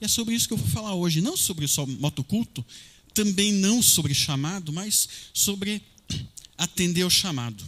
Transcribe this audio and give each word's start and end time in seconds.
E 0.00 0.04
é 0.04 0.08
sobre 0.08 0.34
isso 0.34 0.48
que 0.48 0.54
eu 0.54 0.58
vou 0.58 0.68
falar 0.68 0.94
hoje. 0.94 1.20
Não 1.20 1.36
sobre 1.36 1.68
só 1.68 1.84
motoculto, 1.84 2.64
também 3.12 3.52
não 3.52 3.82
sobre 3.82 4.14
chamado, 4.14 4.72
mas 4.72 5.08
sobre 5.34 5.82
atender 6.56 7.04
o 7.04 7.10
chamado. 7.10 7.62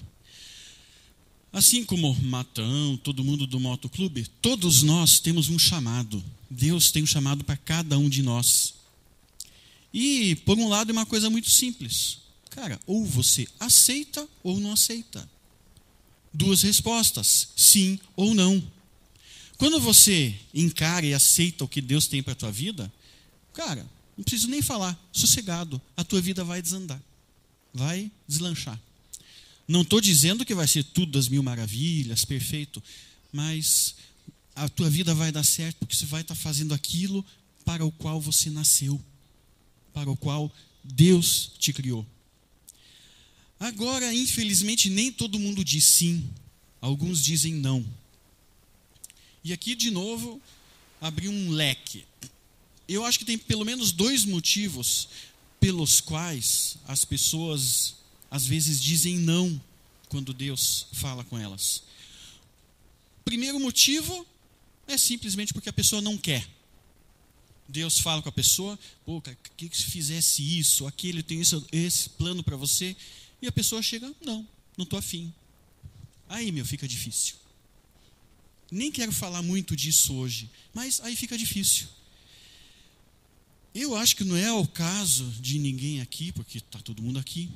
Assim 1.53 1.85
como 1.85 2.15
Matão, 2.23 2.97
todo 2.97 3.23
mundo 3.23 3.47
do 3.47 3.61
motoclube, 3.61 4.27
todos 4.41 4.83
nós 4.83 5.21
temos 5.21 5.51
um 5.51 5.59
chamado. 5.59 6.25
Deus 6.49 6.91
tem 6.91 7.03
um 7.03 7.07
chamado 7.07 7.45
para 7.45 7.59
cada 7.59 7.99
um 7.99 8.09
de 8.09 8.23
nós. 8.23 8.75
E, 9.93 10.35
por 10.37 10.59
um 10.59 10.69
lado, 10.69 10.91
é 10.91 10.93
uma 10.93 11.05
coisa 11.05 11.29
muito 11.29 11.51
simples. 11.51 12.19
Cara, 12.51 12.81
ou 12.87 13.05
você 13.05 13.47
aceita 13.61 14.27
ou 14.43 14.59
não 14.59 14.73
aceita. 14.73 15.29
Duas 16.33 16.63
respostas: 16.63 17.49
sim 17.55 17.99
ou 18.17 18.35
não. 18.35 18.63
Quando 19.63 19.79
você 19.79 20.35
encara 20.53 21.07
e 21.07 21.15
aceita 21.15 21.63
o 21.63 21.69
que 21.69 21.81
Deus 21.81 22.09
tem 22.09 22.21
para 22.21 22.33
a 22.33 22.35
tua 22.35 22.51
vida, 22.51 22.93
cara, 23.53 23.89
não 24.17 24.25
preciso 24.25 24.49
nem 24.49 24.61
falar, 24.61 25.01
sossegado, 25.13 25.81
a 25.97 26.03
tua 26.03 26.21
vida 26.21 26.43
vai 26.43 26.61
desandar, 26.61 27.01
vai 27.73 28.11
deslanchar. 28.27 28.77
Não 29.69 29.83
estou 29.83 30.01
dizendo 30.01 30.45
que 30.45 30.53
vai 30.53 30.67
ser 30.67 30.83
tudo 30.83 31.13
das 31.13 31.29
mil 31.29 31.45
maravilhas, 31.45 32.25
perfeito, 32.25 32.83
mas 33.33 33.95
a 34.53 34.69
tua 34.69 34.91
vida 34.91 35.15
vai 35.15 35.31
dar 35.31 35.45
certo 35.45 35.77
porque 35.77 35.95
você 35.95 36.07
vai 36.07 36.23
estar 36.23 36.35
tá 36.35 36.41
fazendo 36.41 36.75
aquilo 36.75 37.25
para 37.65 37.87
o 37.87 37.93
qual 37.93 38.21
você 38.21 38.51
nasceu, 38.51 39.01
para 39.95 40.11
o 40.11 40.17
qual 40.17 40.53
Deus 40.83 41.53
te 41.61 41.73
criou. 41.73 42.05
Agora, 43.61 44.13
infelizmente, 44.13 44.91
nem 44.91 45.13
todo 45.13 45.39
mundo 45.39 45.65
diz 45.65 45.85
sim, 45.85 46.29
alguns 46.81 47.23
dizem 47.23 47.55
não. 47.55 48.02
E 49.45 49.53
aqui, 49.53 49.75
de 49.75 49.91
novo, 49.91 50.41
abri 51.01 51.29
um 51.29 51.51
leque. 51.51 52.05
Eu 52.89 53.05
acho 53.05 53.19
que 53.19 53.25
tem 53.25 53.39
pelo 53.39 53.65
menos 53.65 53.93
dois 53.93 54.25
motivos 54.25 55.09
pelos 55.59 56.01
quais 56.01 56.77
as 56.87 57.05
pessoas 57.05 57.97
às 58.31 58.47
vezes 58.47 58.81
dizem 58.83 59.19
não 59.19 59.61
quando 60.09 60.33
Deus 60.33 60.87
fala 60.93 61.25
com 61.25 61.39
elas. 61.39 61.83
Primeiro 63.25 63.59
motivo 63.61 64.27
é 64.87 64.97
simplesmente 64.99 65.53
porque 65.53 65.69
a 65.69 65.73
pessoa 65.73 66.03
não 66.03 66.19
quer. 66.19 66.47
Deus 67.69 67.99
fala 67.99 68.21
com 68.21 68.29
a 68.29 68.33
pessoa, 68.33 68.79
pô, 69.05 69.23
que, 69.57 69.69
que 69.69 69.77
se 69.77 69.85
fizesse 69.85 70.59
isso, 70.59 70.87
aquele, 70.87 71.23
tem 71.23 71.41
isso, 71.41 71.65
esse 71.73 72.11
plano 72.11 72.43
para 72.43 72.57
você, 72.57 72.95
e 73.41 73.47
a 73.47 73.53
pessoa 73.53 73.81
chega, 73.81 74.13
não, 74.25 74.47
não 74.77 74.83
estou 74.85 74.99
afim. 74.99 75.33
Aí, 76.29 76.53
meu, 76.53 76.67
fica 76.67 76.87
difícil. 76.87 77.37
Nem 78.73 78.91
quero 78.91 79.13
falar 79.13 79.43
muito 79.43 79.77
disso 79.77 80.15
hoje, 80.15 80.49
mas 80.73 80.99
aí 81.03 81.15
fica 81.15 81.37
difícil. 81.37 81.87
Eu 83.75 83.95
acho 83.95 84.17
que 84.17 84.25
não 84.25 84.35
é 84.35 84.51
o 84.51 84.67
caso 84.67 85.27
de 85.39 85.59
ninguém 85.59 86.01
aqui, 86.01 86.33
porque 86.33 86.57
está 86.57 86.79
todo 86.79 87.03
mundo 87.03 87.19
aqui. 87.19 87.51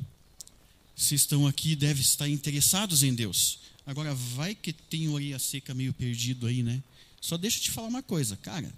Se 0.94 1.14
estão 1.14 1.47
aqui, 1.47 1.75
devem 1.75 2.03
estar 2.03 2.28
interessados 2.28 3.03
em 3.03 3.14
Deus. 3.14 3.61
Agora, 3.87 4.14
vai 4.14 4.55
que 4.55 4.75
tem 4.75 5.09
orelha 5.09 5.39
seca 5.39 5.72
meio 5.72 5.94
perdido 5.94 6.47
aí, 6.47 6.62
né? 6.62 6.83
Só 7.19 7.39
deixa 7.39 7.56
eu 7.56 7.62
te 7.62 7.70
falar 7.70 7.89
uma 7.89 8.03
coisa, 8.03 8.37
cara. 8.37 8.70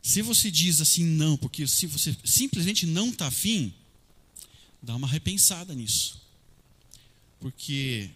Se 0.00 0.22
você 0.22 0.50
diz 0.50 0.80
assim 0.80 1.04
não, 1.04 1.36
porque 1.36 1.68
se 1.68 1.86
você 1.86 2.16
simplesmente 2.24 2.86
não 2.86 3.10
está 3.10 3.26
afim, 3.26 3.70
dá 4.82 4.96
uma 4.96 5.06
repensada 5.06 5.74
nisso. 5.74 6.22
Porque 7.38 8.08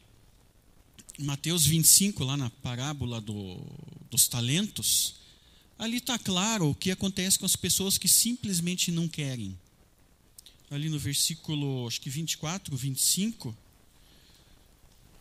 Mateus 1.20 1.66
25, 1.66 2.24
lá 2.24 2.36
na 2.36 2.48
parábola 2.48 3.20
do, 3.20 3.60
dos 4.10 4.26
talentos, 4.26 5.14
ali 5.78 5.98
está 5.98 6.18
claro 6.18 6.70
o 6.70 6.74
que 6.74 6.90
acontece 6.90 7.38
com 7.38 7.44
as 7.44 7.56
pessoas 7.56 7.98
que 7.98 8.08
simplesmente 8.08 8.90
não 8.90 9.06
querem. 9.06 9.56
Ali 10.70 10.88
no 10.88 10.98
versículo, 10.98 11.86
acho 11.86 12.00
que 12.00 12.08
24, 12.08 12.74
25, 12.74 13.56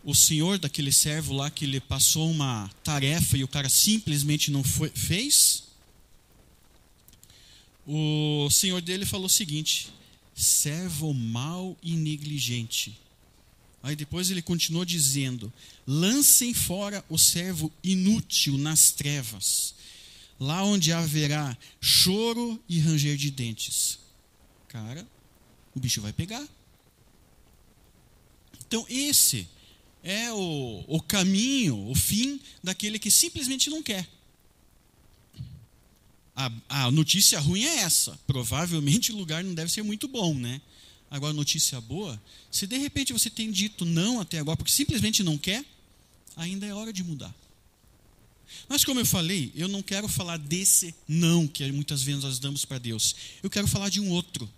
o 0.03 0.15
senhor 0.15 0.57
daquele 0.57 0.91
servo 0.91 1.33
lá 1.33 1.49
que 1.49 1.65
ele 1.65 1.81
passou 1.81 2.31
uma 2.31 2.69
tarefa 2.83 3.38
e 3.38 3.43
o 3.43 3.47
cara 3.47 3.67
simplesmente 3.67 4.51
não 4.51 4.63
foi, 4.63 4.89
fez, 4.89 5.63
o 7.85 8.49
senhor 8.49 8.81
dele 8.81 9.05
falou 9.05 9.25
o 9.25 9.29
seguinte: 9.29 9.89
servo 10.33 11.13
mau 11.13 11.75
e 11.83 11.95
negligente 11.95 12.97
Aí 13.81 13.95
depois 13.95 14.29
ele 14.29 14.41
continuou 14.41 14.84
dizendo: 14.85 15.51
lancem 15.88 16.53
fora 16.53 17.03
o 17.09 17.17
servo 17.17 17.72
inútil 17.84 18.57
nas 18.57 18.91
trevas, 18.91 19.73
lá 20.40 20.63
onde 20.63 20.91
haverá 20.91 21.57
choro 21.79 22.62
e 22.68 22.79
ranger 22.79 23.16
de 23.16 23.31
dentes. 23.31 24.00
Cara, 24.68 25.07
o 25.73 25.79
bicho 25.79 26.01
vai 26.01 26.13
pegar. 26.13 26.45
Então, 28.68 28.85
esse 28.88 29.47
é 30.03 30.31
o, 30.31 30.84
o 30.88 31.01
caminho, 31.01 31.89
o 31.89 31.95
fim 31.95 32.39
daquele 32.63 33.00
que 33.00 33.09
simplesmente 33.09 33.69
não 33.69 33.81
quer. 33.81 34.07
A, 36.35 36.51
a 36.69 36.91
notícia 36.91 37.39
ruim 37.39 37.63
é 37.63 37.79
essa. 37.79 38.18
Provavelmente 38.28 39.12
o 39.12 39.18
lugar 39.18 39.44
não 39.44 39.53
deve 39.53 39.72
ser 39.72 39.81
muito 39.81 40.07
bom, 40.07 40.35
né? 40.35 40.62
Agora, 41.09 41.33
notícia 41.33 41.79
boa: 41.81 42.21
se 42.51 42.67
de 42.67 42.77
repente 42.77 43.13
você 43.13 43.29
tem 43.29 43.51
dito 43.51 43.85
não 43.85 44.19
até 44.19 44.39
agora, 44.39 44.57
porque 44.57 44.71
simplesmente 44.71 45.23
não 45.23 45.37
quer, 45.37 45.63
ainda 46.35 46.65
é 46.65 46.73
hora 46.73 46.93
de 46.93 47.03
mudar. 47.03 47.33
Mas, 48.67 48.83
como 48.83 48.99
eu 48.99 49.05
falei, 49.05 49.51
eu 49.55 49.67
não 49.67 49.81
quero 49.81 50.07
falar 50.07 50.37
desse 50.37 50.95
não 51.07 51.47
que 51.47 51.69
muitas 51.71 52.01
vezes 52.01 52.23
nós 52.23 52.39
damos 52.39 52.65
para 52.65 52.79
Deus. 52.79 53.15
Eu 53.43 53.49
quero 53.49 53.67
falar 53.67 53.89
de 53.89 53.99
um 53.99 54.09
outro. 54.09 54.49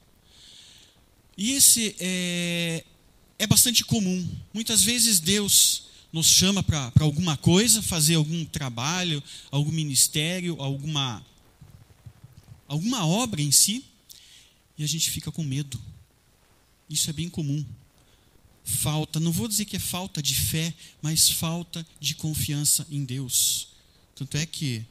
E 1.38 1.52
esse 1.52 1.96
é, 2.00 2.84
é 3.40 3.48
bastante 3.48 3.84
comum. 3.84 4.30
Muitas 4.54 4.82
vezes 4.82 5.20
Deus 5.20 5.84
nos 6.12 6.28
chama 6.28 6.62
para 6.62 6.92
alguma 7.00 7.38
coisa, 7.38 7.82
fazer 7.82 8.16
algum 8.16 8.44
trabalho, 8.46 9.24
algum 9.50 9.72
ministério, 9.72 10.62
alguma, 10.62 11.26
alguma 12.68 13.06
obra 13.06 13.42
em 13.42 13.52
si, 13.52 13.86
e 14.78 14.84
a 14.84 14.88
gente 14.88 15.10
fica 15.10 15.32
com 15.32 15.44
medo. 15.44 15.82
Isso 16.92 17.10
é 17.10 17.14
bem 17.14 17.30
comum. 17.30 17.66
Falta, 18.64 19.20
não 19.20 19.32
vou 19.32 19.48
dizer 19.48 19.66
que 19.66 19.76
é 19.76 19.80
falta 19.80 20.22
de 20.22 20.36
fé, 20.36 20.74
mas 21.02 21.30
falta 21.30 21.86
de 22.00 22.14
confiança 22.14 22.86
em 22.90 23.04
Deus. 23.04 23.70
Tanto 24.16 24.38
é 24.38 24.46
que 24.46 24.86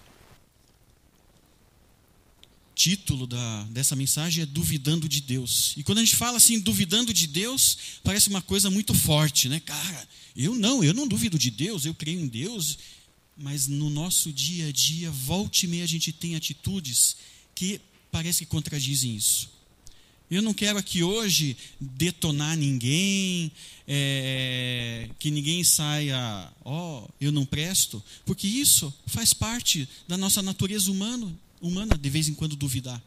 título 2.75 3.27
da, 3.27 3.65
dessa 3.65 3.95
mensagem 3.95 4.43
é 4.43 4.47
Duvidando 4.47 5.07
de 5.07 5.21
Deus. 5.21 5.75
E 5.77 5.83
quando 5.83 5.99
a 5.99 6.05
gente 6.05 6.17
fala 6.17 6.39
assim, 6.39 6.59
duvidando 6.59 7.13
de 7.13 7.27
Deus, 7.27 7.77
parece 8.03 8.31
uma 8.31 8.41
coisa 8.41 8.71
muito 8.71 8.95
forte, 8.95 9.51
né? 9.51 9.61
Cara, 9.61 10.09
eu 10.35 10.55
não, 10.55 10.83
eu 10.83 10.95
não 10.95 11.07
duvido 11.07 11.39
de 11.39 11.51
Deus, 11.51 11.85
eu 11.85 11.95
creio 11.95 12.19
em 12.19 12.27
Deus, 12.27 12.79
mas 13.37 13.67
no 13.67 13.91
nosso 13.91 14.33
dia 14.33 14.69
a 14.69 14.73
dia, 14.73 15.11
volte 15.11 15.65
e 15.65 15.69
meia, 15.69 15.85
a 15.85 15.87
gente 15.87 16.11
tem 16.11 16.37
atitudes 16.37 17.17
que 17.55 17.81
parece 18.11 18.47
que 18.47 18.51
contradizem 18.51 19.15
isso. 19.15 19.60
Eu 20.31 20.43
não 20.43 20.55
quero 20.55 20.79
aqui 20.79 21.03
hoje 21.03 21.57
detonar 21.81 22.57
ninguém, 22.57 23.51
é, 23.87 25.11
que 25.19 25.29
ninguém 25.29 25.65
saia, 25.65 26.53
ó, 26.65 27.01
oh, 27.01 27.09
eu 27.21 27.33
não 27.33 27.45
presto, 27.45 28.01
porque 28.25 28.47
isso 28.47 28.95
faz 29.07 29.35
parte 29.35 29.89
da 30.07 30.17
nossa 30.17 30.41
natureza 30.41 30.89
humana, 30.89 31.37
humana 31.61 31.99
de 31.99 32.09
vez 32.09 32.29
em 32.29 32.35
quando 32.35 32.55
duvidar. 32.55 33.03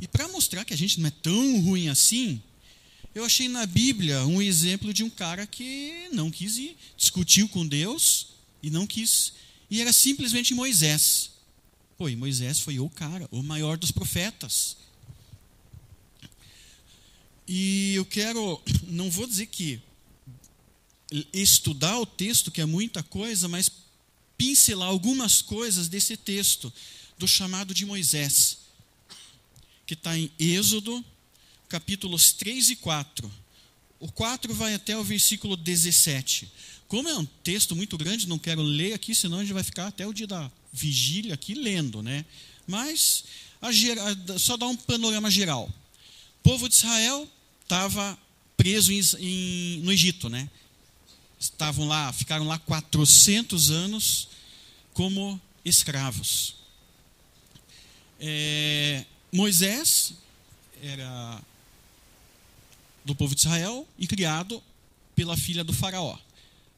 E 0.00 0.06
para 0.06 0.28
mostrar 0.28 0.64
que 0.64 0.72
a 0.72 0.76
gente 0.76 1.00
não 1.00 1.08
é 1.08 1.10
tão 1.10 1.60
ruim 1.62 1.88
assim, 1.88 2.40
eu 3.12 3.24
achei 3.24 3.48
na 3.48 3.66
Bíblia 3.66 4.24
um 4.24 4.40
exemplo 4.40 4.94
de 4.94 5.02
um 5.02 5.10
cara 5.10 5.46
que 5.48 6.08
não 6.12 6.30
quis 6.30 6.58
ir, 6.58 6.76
discutiu 6.96 7.48
com 7.48 7.66
Deus 7.66 8.28
e 8.62 8.70
não 8.70 8.86
quis. 8.86 9.32
E 9.68 9.80
era 9.80 9.92
simplesmente 9.92 10.54
Moisés. 10.54 11.30
Pô, 11.98 12.08
e 12.08 12.14
Moisés 12.14 12.60
foi 12.60 12.78
o 12.78 12.88
cara, 12.88 13.28
o 13.32 13.42
maior 13.42 13.76
dos 13.76 13.90
profetas. 13.90 14.76
E 17.46 17.94
eu 17.94 18.04
quero, 18.04 18.60
não 18.88 19.10
vou 19.10 19.26
dizer 19.26 19.46
que 19.46 19.80
estudar 21.32 21.98
o 22.00 22.06
texto, 22.06 22.50
que 22.50 22.60
é 22.60 22.64
muita 22.64 23.02
coisa, 23.02 23.46
mas 23.46 23.70
pincelar 24.36 24.88
algumas 24.88 25.42
coisas 25.42 25.88
desse 25.88 26.16
texto, 26.16 26.72
do 27.18 27.28
chamado 27.28 27.72
de 27.74 27.86
Moisés, 27.86 28.58
que 29.86 29.94
está 29.94 30.16
em 30.18 30.30
Êxodo, 30.38 31.04
capítulos 31.68 32.32
3 32.32 32.70
e 32.70 32.76
4. 32.76 33.30
O 34.00 34.10
4 34.10 34.52
vai 34.54 34.74
até 34.74 34.96
o 34.96 35.04
versículo 35.04 35.56
17. 35.56 36.50
Como 36.88 37.08
é 37.08 37.16
um 37.16 37.24
texto 37.24 37.76
muito 37.76 37.96
grande, 37.96 38.26
não 38.26 38.38
quero 38.38 38.62
ler 38.62 38.94
aqui, 38.94 39.14
senão 39.14 39.38
a 39.38 39.42
gente 39.42 39.52
vai 39.52 39.62
ficar 39.62 39.86
até 39.86 40.06
o 40.06 40.12
dia 40.12 40.26
da 40.26 40.50
vigília 40.72 41.34
aqui 41.34 41.54
lendo, 41.54 42.02
né? 42.02 42.24
Mas 42.66 43.24
a, 43.60 43.68
só 44.38 44.56
dar 44.56 44.66
um 44.66 44.76
panorama 44.76 45.30
geral 45.30 45.70
povo 46.44 46.68
de 46.68 46.74
Israel 46.74 47.26
estava 47.64 48.16
preso 48.56 48.92
em, 48.92 49.00
em, 49.18 49.80
no 49.80 49.92
Egito, 49.92 50.28
né? 50.28 50.48
Estavam 51.38 51.86
lá, 51.86 52.12
ficaram 52.12 52.46
lá 52.46 52.58
400 52.58 53.70
anos 53.70 54.28
como 54.92 55.40
escravos. 55.64 56.56
É, 58.20 59.04
Moisés 59.32 60.14
era 60.80 61.42
do 63.04 63.14
povo 63.14 63.34
de 63.34 63.40
Israel 63.40 63.86
e 63.98 64.06
criado 64.06 64.62
pela 65.14 65.36
filha 65.36 65.64
do 65.64 65.72
faraó. 65.72 66.16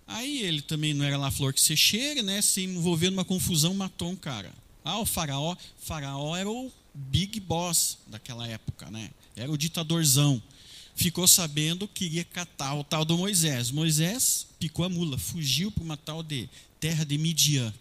Aí 0.07 0.43
ele 0.43 0.63
também 0.63 0.95
não 0.95 1.05
era 1.05 1.17
lá 1.17 1.31
flor 1.31 1.53
que 1.53 1.61
se 1.61 1.77
cheira, 1.77 2.23
né? 2.23 2.41
Se 2.41 2.63
envolveu 2.63 3.11
numa 3.11 3.25
confusão, 3.25 3.75
matou 3.75 4.11
um 4.11 4.17
cara. 4.17 4.53
Ah, 4.85 4.99
o 4.99 5.07
faraó, 5.07 5.57
faraó 5.81 6.37
era 6.37 6.49
o 6.49 6.73
big 6.95 7.41
boss 7.41 7.99
daquela 8.07 8.47
época, 8.47 8.91
né? 8.91 9.11
Era 9.35 9.51
o 9.51 9.59
ditadorzão. 9.59 10.41
Ficou 10.97 11.29
sabendo 11.29 11.87
que 11.87 12.07
iria 12.07 12.25
catar 12.25 12.75
o 12.75 12.83
tal 12.83 13.05
do 13.05 13.19
Moisés. 13.19 13.71
Moisés 13.71 14.47
picou 14.59 14.85
a 14.85 14.89
mula, 14.89 15.19
fugiu 15.19 15.71
para 15.71 15.85
uma 15.85 15.97
tal 15.97 16.23
de 16.23 16.49
terra 16.81 17.05
de 17.05 17.19
Midian. 17.19 17.73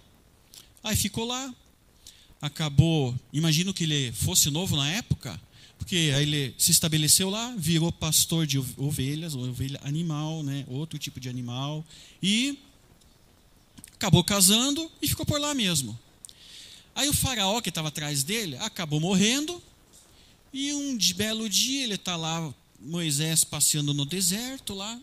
Aí 0.83 0.95
ficou 0.97 1.25
lá. 1.25 1.56
Acabou, 2.41 3.15
imagino 3.31 3.73
que 3.73 3.85
ele 3.85 4.12
fosse 4.12 4.51
novo 4.51 4.75
na 4.75 4.91
época, 4.91 5.41
porque 5.79 6.12
aí 6.13 6.23
ele 6.23 6.53
se 6.57 6.69
estabeleceu 6.71 7.29
lá, 7.29 7.56
virou 7.57 7.91
pastor 7.91 8.45
de 8.45 8.59
ovelhas, 8.77 9.33
ovelha 9.33 9.79
animal, 9.83 10.44
né, 10.44 10.65
outro 10.67 11.00
tipo 11.00 11.19
de 11.19 11.29
animal, 11.29 11.83
e 12.21 12.59
acabou 13.94 14.23
casando 14.23 14.91
e 15.01 15.07
ficou 15.07 15.25
por 15.25 15.39
lá 15.39 15.56
mesmo. 15.56 15.97
Aí 16.94 17.09
o 17.09 17.13
faraó 17.13 17.62
que 17.62 17.69
estava 17.69 17.88
atrás 17.88 18.23
dele 18.23 18.57
acabou 18.57 19.00
morrendo, 19.00 19.63
e 20.53 20.71
um 20.73 20.97
belo 21.15 21.50
dia 21.50 21.83
ele 21.83 21.95
está 21.95 22.15
lá, 22.15 22.53
Moisés 22.85 23.43
passeando 23.43 23.93
no 23.93 24.05
deserto 24.05 24.73
lá, 24.73 24.99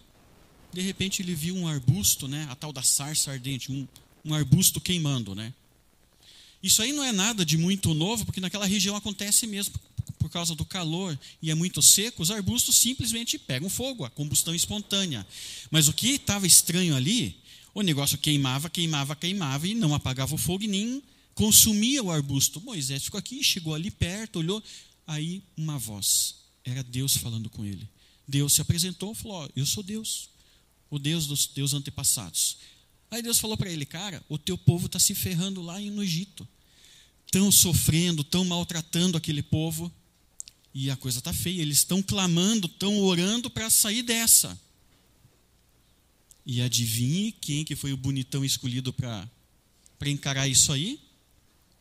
de 0.73 0.81
repente 0.81 1.20
ele 1.20 1.34
viu 1.34 1.55
um 1.55 1.67
arbusto, 1.67 2.26
né, 2.26 2.46
a 2.50 2.55
tal 2.55 2.73
da 2.73 2.82
sarça 2.82 3.31
ardente, 3.31 3.70
um, 3.70 3.87
um 4.25 4.34
arbusto 4.34 4.81
queimando, 4.81 5.34
né. 5.34 5.52
Isso 6.62 6.81
aí 6.81 6.93
não 6.93 7.02
é 7.02 7.11
nada 7.11 7.44
de 7.44 7.58
muito 7.58 7.93
novo, 7.93 8.25
porque 8.25 8.40
naquela 8.40 8.67
região 8.67 8.94
acontece 8.94 9.46
mesmo, 9.46 9.75
por 10.19 10.31
causa 10.31 10.55
do 10.55 10.64
calor 10.64 11.19
e 11.43 11.50
é 11.50 11.55
muito 11.55 11.82
seco, 11.82 12.23
os 12.23 12.31
arbustos 12.31 12.76
simplesmente 12.76 13.37
pegam 13.37 13.69
fogo, 13.69 14.05
a 14.05 14.11
combustão 14.11 14.55
espontânea. 14.55 15.26
Mas 15.70 15.88
o 15.88 15.93
que 15.93 16.11
estava 16.11 16.46
estranho 16.46 16.94
ali, 16.94 17.37
o 17.75 17.82
negócio 17.82 18.17
queimava, 18.17 18.70
queimava, 18.70 19.17
queimava 19.17 19.67
e 19.67 19.75
não 19.75 19.94
apagava 19.94 20.35
o 20.35 20.38
fogo 20.38 20.62
e 20.62 20.69
nem 20.69 21.02
consumia 21.35 22.02
o 22.02 22.11
arbusto. 22.12 22.61
Moisés 22.61 23.05
ficou 23.05 23.19
aqui, 23.19 23.43
chegou 23.43 23.75
ali 23.75 23.90
perto, 23.90 24.38
olhou, 24.38 24.62
aí 25.06 25.43
uma 25.56 25.78
voz, 25.78 26.37
era 26.64 26.82
Deus 26.82 27.17
falando 27.17 27.50
com 27.50 27.64
ele. 27.64 27.88
Deus 28.26 28.53
se 28.55 28.61
apresentou 28.61 29.12
e 29.12 29.17
falou: 29.17 29.50
Eu 29.55 29.67
sou 29.67 29.82
Deus, 29.82 30.29
o 30.91 30.99
Deus 30.99 31.26
dos 31.26 31.47
teus 31.47 31.75
antepassados. 31.75 32.59
Aí 33.11 33.23
Deus 33.23 33.38
falou 33.38 33.56
para 33.56 33.70
ele: 33.70 33.85
Cara, 33.85 34.25
o 34.29 34.38
teu 34.38 34.56
povo 34.56 34.87
está 34.87 34.99
se 34.99 35.14
ferrando 35.14 35.61
lá 35.61 35.79
no 35.79 36.03
Egito. 36.03 36.47
Estão 37.26 37.50
sofrendo, 37.50 38.23
estão 38.23 38.44
maltratando 38.44 39.17
aquele 39.17 39.43
povo. 39.43 39.93
E 40.75 40.91
a 40.91 40.97
coisa 40.97 41.19
está 41.19 41.32
feia. 41.32 41.61
Eles 41.61 41.79
estão 41.79 42.03
clamando, 42.03 42.67
estão 42.67 42.99
orando 43.00 43.50
para 43.50 43.69
sair 43.69 44.03
dessa. 44.03 44.59
E 46.44 46.61
adivinhe 46.61 47.32
quem 47.32 47.64
que 47.64 47.76
foi 47.76 47.93
o 47.93 47.97
bonitão 47.97 48.44
escolhido 48.44 48.93
para 48.93 49.29
encarar 50.06 50.49
isso 50.49 50.73
aí? 50.73 51.00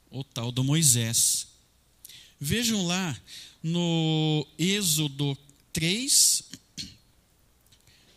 O 0.09 0.23
tal 0.23 0.51
do 0.51 0.63
Moisés. 0.63 1.47
Vejam 2.39 2.85
lá 2.85 3.19
no 3.61 4.47
Êxodo 4.57 5.37
3, 5.73 6.43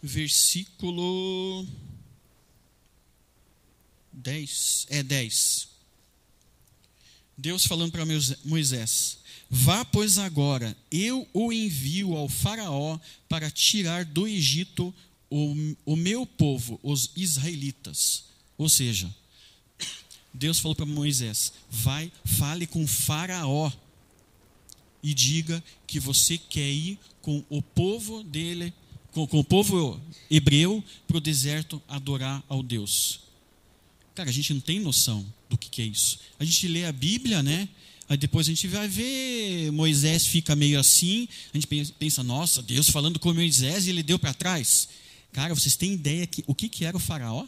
versículo 0.03 1.67
10. 4.13 4.87
É 4.91 5.03
10. 5.03 5.69
Deus 7.37 7.67
falando 7.67 7.93
para 7.93 8.07
Moisés: 8.45 9.19
Vá, 9.51 9.85
pois, 9.85 10.19
agora, 10.19 10.77
eu 10.91 11.29
o 11.33 11.53
envio 11.53 12.17
ao 12.17 12.29
Faraó 12.29 12.99
para 13.29 13.51
tirar 13.51 14.05
do 14.05 14.27
Egito 14.27 14.95
o, 15.31 15.77
o 15.85 15.97
meu 15.97 16.25
povo, 16.25 16.79
os 16.83 17.11
israelitas. 17.17 18.25
Ou 18.57 18.69
seja, 18.69 19.13
Deus 20.33 20.59
falou 20.59 20.75
para 20.75 20.87
Moisés: 20.87 21.53
Vai, 21.71 22.11
fale 22.25 22.67
com 22.67 22.87
Faraó 22.87 23.71
e 25.05 25.13
diga 25.13 25.63
que 25.87 26.01
você 26.01 26.39
quer 26.39 26.67
ir 26.67 26.99
com 27.21 27.45
o 27.51 27.61
povo 27.61 28.25
dele, 28.25 28.73
com, 29.13 29.27
com 29.27 29.39
o 29.39 29.45
povo 29.45 30.01
hebreu, 30.31 30.83
para 31.07 31.19
o 31.19 31.21
deserto 31.21 31.81
adorar 31.87 32.43
ao 32.49 32.63
Deus. 32.63 33.21
Cara, 34.15 34.31
a 34.31 34.33
gente 34.33 34.55
não 34.55 34.63
tem 34.63 34.81
noção 34.81 35.25
do 35.51 35.59
que, 35.59 35.69
que 35.69 35.83
é 35.83 35.85
isso. 35.85 36.21
A 36.39 36.45
gente 36.45 36.67
lê 36.67 36.87
a 36.87 36.93
Bíblia, 36.93 37.43
né? 37.43 37.69
Aí 38.09 38.17
depois 38.17 38.47
a 38.47 38.51
gente 38.51 38.67
vai 38.67 38.89
ver, 38.89 39.71
Moisés 39.73 40.27
fica 40.27 40.57
meio 40.57 40.81
assim, 40.81 41.29
a 41.53 41.59
gente 41.59 41.93
pensa, 41.99 42.23
nossa, 42.23 42.63
Deus 42.63 42.89
falando 42.89 43.19
com 43.19 43.33
Moisés 43.35 43.87
e 43.87 43.91
ele 43.91 44.03
deu 44.03 44.19
para 44.19 44.33
trás. 44.33 44.89
Cara, 45.33 45.55
vocês 45.55 45.77
têm 45.77 45.93
ideia 45.93 46.27
que 46.27 46.43
o 46.47 46.55
que, 46.55 46.69
que 46.69 46.85
era 46.85 46.97
o 46.97 47.01
faraó? 47.01 47.47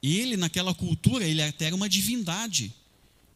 Ele, 0.00 0.36
naquela 0.36 0.72
cultura, 0.72 1.24
ele 1.24 1.42
até 1.42 1.66
era 1.66 1.74
uma 1.74 1.88
divindade. 1.88 2.72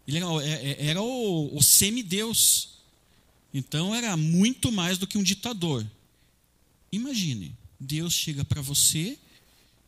Ele 0.07 0.17
era, 0.19 0.27
é, 0.45 0.71
é, 0.71 0.87
era 0.87 1.03
o, 1.03 1.57
o 1.57 1.63
semideus. 1.63 2.71
Então 3.53 3.95
era 3.95 4.17
muito 4.17 4.71
mais 4.71 4.99
do 4.99 5.07
que 5.07 5.19
um 5.19 5.23
ditador. 5.23 5.87
Imagine, 6.93 7.55
Deus 7.79 8.13
chega 8.13 8.45
para 8.45 8.61
você, 8.61 9.19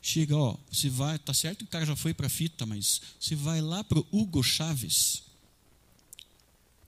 chega, 0.01 0.37
ó, 0.37 0.57
você 0.71 0.89
vai, 0.89 1.19
tá 1.19 1.35
certo 1.35 1.59
que 1.59 1.65
o 1.65 1.69
cara 1.69 1.87
já 1.87 1.97
foi 1.97 2.15
para 2.15 2.27
a 2.27 2.31
fita, 2.31 2.65
mas 2.65 3.01
você 3.19 3.35
vai 3.35 3.61
lá 3.61 3.83
para 3.83 3.99
o 3.99 4.07
Hugo 4.13 4.43
Chaves 4.43 5.23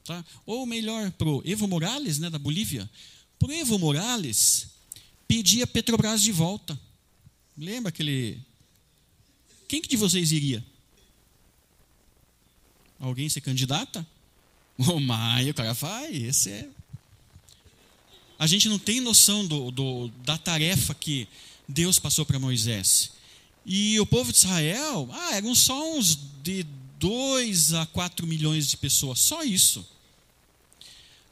Tá? 0.05 0.23
Ou 0.45 0.67
melhor, 0.67 1.11
para 1.13 1.29
o 1.29 1.43
Evo 1.47 1.67
Morales, 1.67 2.19
né, 2.19 2.29
da 2.29 2.39
Bolívia. 2.39 2.89
Para 3.39 3.49
o 3.49 3.53
Evo 3.53 3.79
Morales, 3.79 4.69
pedia 5.27 5.67
Petrobras 5.67 6.23
de 6.23 6.31
volta. 6.31 6.79
Lembra 7.57 7.89
aquele. 7.89 8.39
Quem 9.67 9.81
que 9.81 9.89
de 9.89 9.97
vocês 9.97 10.31
iria? 10.31 10.65
Alguém 12.99 13.29
se 13.29 13.41
candidata? 13.41 14.07
O 14.77 14.99
Maio, 14.99 15.53
o 15.53 15.55
cara 15.55 15.73
vai, 15.73 16.13
esse 16.13 16.51
é. 16.51 16.69
A 18.37 18.45
gente 18.45 18.69
não 18.69 18.77
tem 18.77 19.01
noção 19.01 19.47
do, 19.47 19.71
do 19.71 20.09
da 20.25 20.37
tarefa 20.37 20.93
que 20.95 21.29
Deus 21.69 22.01
passou 22.01 22.27
para 22.27 22.41
Moisés. 22.41 23.13
E 23.65 23.99
o 24.01 24.07
povo 24.07 24.33
de 24.33 24.39
Israel, 24.39 25.09
ah, 25.13 25.37
eram 25.37 25.55
só 25.55 25.97
uns 25.97 26.19
de 26.43 26.67
2 26.99 27.75
a 27.75 27.87
4 27.87 28.27
milhões 28.27 28.69
de 28.69 28.77
pessoas, 28.77 29.21
só 29.21 29.43
isso. 29.43 29.87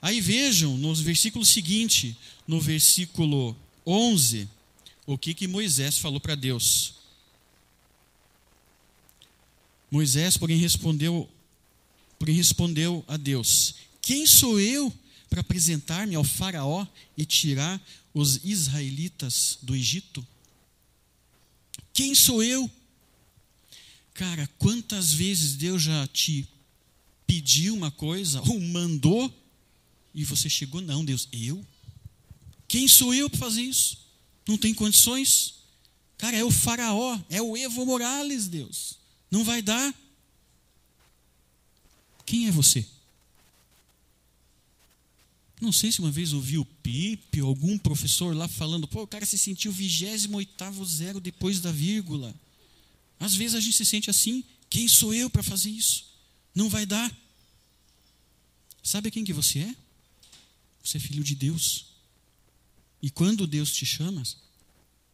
Aí 0.01 0.21
vejam 0.21 0.77
no 0.79 0.95
versículo 0.95 1.45
seguinte, 1.45 2.17
no 2.47 2.61
versículo 2.61 3.57
11, 3.87 4.49
o 5.07 5.19
que, 5.19 5.35
que 5.35 5.47
Moisés 5.47 5.99
falou 5.99 6.21
para 6.21 6.35
Deus. 6.35 6.95
Moisés, 9.91 10.37
porém, 10.37 10.57
respondeu, 10.57 11.29
porém, 12.23 12.37
respondeu 12.37 13.05
a 13.09 13.17
Deus: 13.17 13.75
Quem 14.01 14.29
sou 14.29 14.61
eu 14.61 14.93
para 15.29 15.41
apresentar-me 15.41 16.15
ao 16.15 16.23
Faraó 16.23 16.87
e 17.19 17.25
tirar 17.25 17.85
os 18.15 18.45
israelitas 18.45 19.59
do 19.61 19.75
Egito? 19.75 20.25
Quem 21.93 22.15
sou 22.15 22.41
eu? 22.41 22.71
Cara, 24.15 24.49
quantas 24.57 25.13
vezes 25.13 25.57
Deus 25.57 25.83
já 25.83 26.07
te 26.07 26.47
pediu 27.27 27.75
uma 27.75 27.91
coisa 27.91 28.41
ou 28.43 28.61
mandou 28.61 29.35
e 30.15 30.25
você 30.25 30.49
chegou, 30.49 30.81
não, 30.81 31.05
Deus, 31.05 31.29
eu? 31.33 31.67
Quem 32.69 32.87
sou 32.87 33.13
eu 33.13 33.29
para 33.29 33.41
fazer 33.41 33.63
isso? 33.63 33.99
Não 34.47 34.57
tem 34.57 34.73
condições? 34.73 35.55
Cara, 36.19 36.37
é 36.37 36.45
o 36.45 36.53
Faraó, 36.53 37.19
é 37.29 37.43
o 37.43 37.57
Evo 37.57 37.85
Morales, 37.85 38.47
Deus. 38.47 38.97
Não 39.29 39.43
vai 39.43 39.61
dar. 39.61 39.93
Quem 42.25 42.49
é 42.49 42.51
você? 42.51 42.87
Não 45.61 45.71
sei 45.71 45.93
se 45.93 46.01
uma 46.01 46.11
vez 46.11 46.33
ouvi 46.33 46.59
o 46.59 46.65
Pipe, 46.65 47.39
algum 47.39 47.79
professor 47.79 48.35
lá 48.35 48.49
falando, 48.49 48.89
pô, 48.89 49.03
o 49.03 49.07
cara 49.07 49.25
se 49.25 49.39
sentiu 49.39 49.71
28 49.71 50.85
zero 50.85 51.21
depois 51.21 51.61
da 51.61 51.71
vírgula. 51.71 52.35
Às 53.21 53.37
vezes 53.37 53.55
a 53.55 53.61
gente 53.61 53.77
se 53.77 53.87
sente 53.87 54.11
assim, 54.11 54.43
quem 54.69 54.89
sou 54.89 55.15
eu 55.15 55.31
para 55.31 55.43
fazer 55.43 55.71
isso? 55.71 56.07
Não 56.53 56.69
vai 56.69 56.85
dar. 56.85 57.17
Sabe 58.83 59.11
quem 59.11 59.23
que 59.23 59.33
você 59.33 59.61
é? 59.61 59.77
Você 60.83 60.97
é 60.97 61.01
filho 61.01 61.23
de 61.23 61.37
Deus. 61.37 61.87
E 63.01 63.09
quando 63.09 63.47
Deus 63.47 63.73
te 63.73 63.87
chama, 63.87 64.23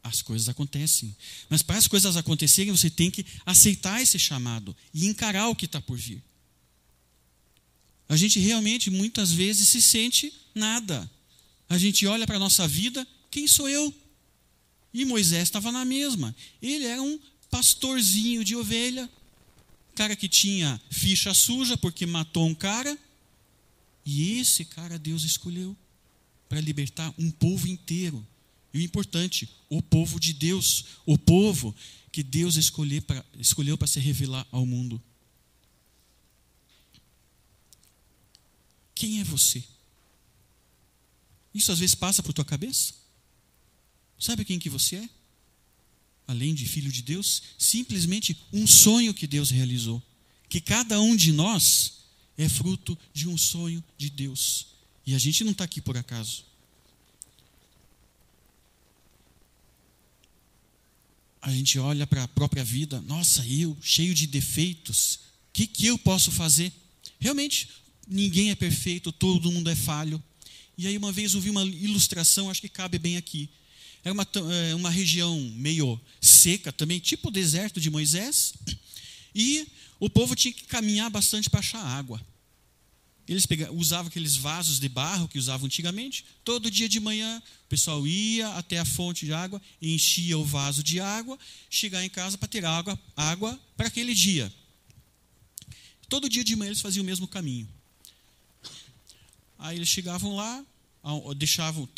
as 0.03 0.23
coisas 0.23 0.49
acontecem. 0.49 1.15
Mas 1.50 1.62
para 1.62 1.77
as 1.77 1.87
coisas 1.87 2.17
acontecerem, 2.17 2.73
você 2.73 2.88
tem 2.88 3.11
que 3.11 3.27
aceitar 3.45 4.00
esse 4.00 4.19
chamado 4.19 4.75
e 4.95 5.07
encarar 5.07 5.49
o 5.49 5.55
que 5.55 5.67
está 5.67 5.81
por 5.81 5.99
vir. 5.99 6.23
A 8.09 8.17
gente 8.17 8.38
realmente, 8.38 8.91
muitas 8.91 9.33
vezes, 9.33 9.69
se 9.69 9.83
sente 9.83 10.33
nada. 10.55 11.09
A 11.69 11.77
gente 11.77 12.07
olha 12.07 12.27
para 12.27 12.37
a 12.37 12.41
nossa 12.41 12.67
vida, 12.67 13.07
quem 13.31 13.47
sou 13.47 13.69
eu? 13.69 13.95
E 14.93 15.05
Moisés 15.05 15.43
estava 15.43 15.71
na 15.71 15.85
mesma. 15.85 16.35
Ele 16.62 16.87
era 16.87 17.03
um 17.03 17.21
pastorzinho 17.50 18.43
de 18.43 18.57
ovelha, 18.57 19.09
cara 19.95 20.17
que 20.17 20.29
tinha 20.29 20.81
ficha 20.91 21.35
suja 21.35 21.77
porque 21.77 22.07
matou 22.07 22.47
um 22.47 22.55
cara. 22.55 22.99
E 24.05 24.38
esse 24.38 24.65
cara 24.65 24.99
Deus 24.99 25.25
escolheu 25.25 25.77
para 26.49 26.61
libertar 26.61 27.12
um 27.19 27.31
povo 27.31 27.69
inteiro. 27.69 28.27
E 28.73 28.79
o 28.79 28.81
importante, 28.81 29.49
o 29.69 29.83
povo 29.83 30.19
de 30.19 30.33
Deus, 30.33 30.85
o 31.05 31.19
povo 31.19 31.75
que 32.11 32.23
Deus 32.23 32.57
escolheu 32.57 33.77
para 33.77 33.87
se 33.87 34.00
revelar 34.00 34.47
ao 34.50 34.65
mundo. 34.65 35.03
Quem 38.99 39.21
é 39.21 39.25
você? 39.25 39.62
Isso 41.55 41.71
às 41.71 41.78
vezes 41.78 41.95
passa 41.95 42.21
por 42.21 42.33
tua 42.33 42.45
cabeça? 42.45 42.95
Sabe 44.19 44.45
quem 44.45 44.59
que 44.59 44.69
você 44.69 44.97
é? 44.97 45.09
Além 46.26 46.52
de 46.52 46.67
filho 46.67 46.90
de 46.90 47.00
Deus, 47.00 47.45
simplesmente 47.57 48.37
um 48.52 48.67
sonho 48.67 49.14
que 49.14 49.25
Deus 49.25 49.50
realizou. 49.50 50.02
Que 50.49 50.61
cada 50.61 51.00
um 51.00 51.14
de 51.14 51.31
nós 51.31 51.99
é 52.37 52.49
fruto 52.49 52.99
de 53.14 53.28
um 53.28 53.38
sonho 53.38 53.85
de 53.97 54.11
Deus. 54.11 54.67
E 55.07 55.14
a 55.14 55.19
gente 55.19 55.45
não 55.45 55.52
está 55.52 55.62
aqui 55.62 55.81
por 55.81 55.97
acaso. 55.97 56.45
A 61.40 61.52
gente 61.52 61.78
olha 61.78 62.05
para 62.05 62.25
a 62.25 62.28
própria 62.28 62.64
vida, 62.64 63.00
nossa, 63.02 63.47
eu, 63.47 63.78
cheio 63.81 64.12
de 64.12 64.26
defeitos, 64.26 65.14
o 65.14 65.52
que, 65.52 65.69
que 65.69 65.87
eu 65.87 65.97
posso 65.97 66.33
fazer? 66.33 66.73
Realmente, 67.21 67.69
ninguém 68.09 68.50
é 68.50 68.55
perfeito, 68.55 69.12
todo 69.12 69.53
mundo 69.53 69.69
é 69.71 69.77
falho. 69.77 70.23
E 70.77 70.87
aí, 70.87 70.97
uma 70.97 71.12
vez, 71.12 71.35
eu 71.35 71.41
vi 71.41 71.50
uma 71.50 71.65
ilustração, 71.65 72.50
acho 72.50 72.61
que 72.61 72.69
cabe 72.69 72.99
bem 72.99 73.17
aqui. 73.17 73.50
Era 74.05 74.12
uma, 74.12 74.27
é, 74.53 74.75
uma 74.75 74.91
região 74.91 75.38
meio 75.55 76.00
seca 76.21 76.73
também, 76.73 76.99
tipo 76.99 77.29
o 77.29 77.33
deserto 77.33 77.81
de 77.81 77.91
Moisés, 77.91 78.55
e 79.35 79.67
o 80.00 80.09
povo 80.09 80.35
tinha 80.37 80.53
que 80.53 80.65
caminhar 80.65 81.11
bastante 81.11 81.50
para 81.50 81.61
achar 81.61 81.85
água. 81.85 82.25
Eles 83.29 83.45
pegavam, 83.45 83.77
usavam 83.77 84.07
aqueles 84.07 84.37
vasos 84.37 84.81
de 84.81 84.88
barro 84.88 85.29
que 85.29 85.38
usavam 85.38 85.67
antigamente. 85.67 86.25
Todo 86.43 86.71
dia 86.71 86.88
de 86.88 86.99
manhã, 86.99 87.43
o 87.67 87.69
pessoal 87.69 88.07
ia 88.07 88.49
até 88.55 88.79
a 88.79 88.85
fonte 88.87 89.27
de 89.27 89.33
água, 89.35 89.61
enchia 89.83 90.38
o 90.38 90.45
vaso 90.45 90.83
de 90.83 90.99
água, 90.99 91.38
chegar 91.69 92.03
em 92.03 92.09
casa 92.09 92.38
para 92.38 92.49
ter 92.49 92.65
água, 92.65 92.99
água 93.15 93.61
para 93.77 93.88
aquele 93.88 94.15
dia. 94.15 94.50
Todo 96.09 96.29
dia 96.29 96.43
de 96.43 96.57
manhã 96.57 96.71
eles 96.71 96.81
faziam 96.81 97.03
o 97.03 97.07
mesmo 97.07 97.29
caminho. 97.29 97.69
Aí 99.59 99.77
eles 99.77 99.88
chegavam 99.88 100.37
lá, 100.37 100.65
deixavam, 101.37 101.88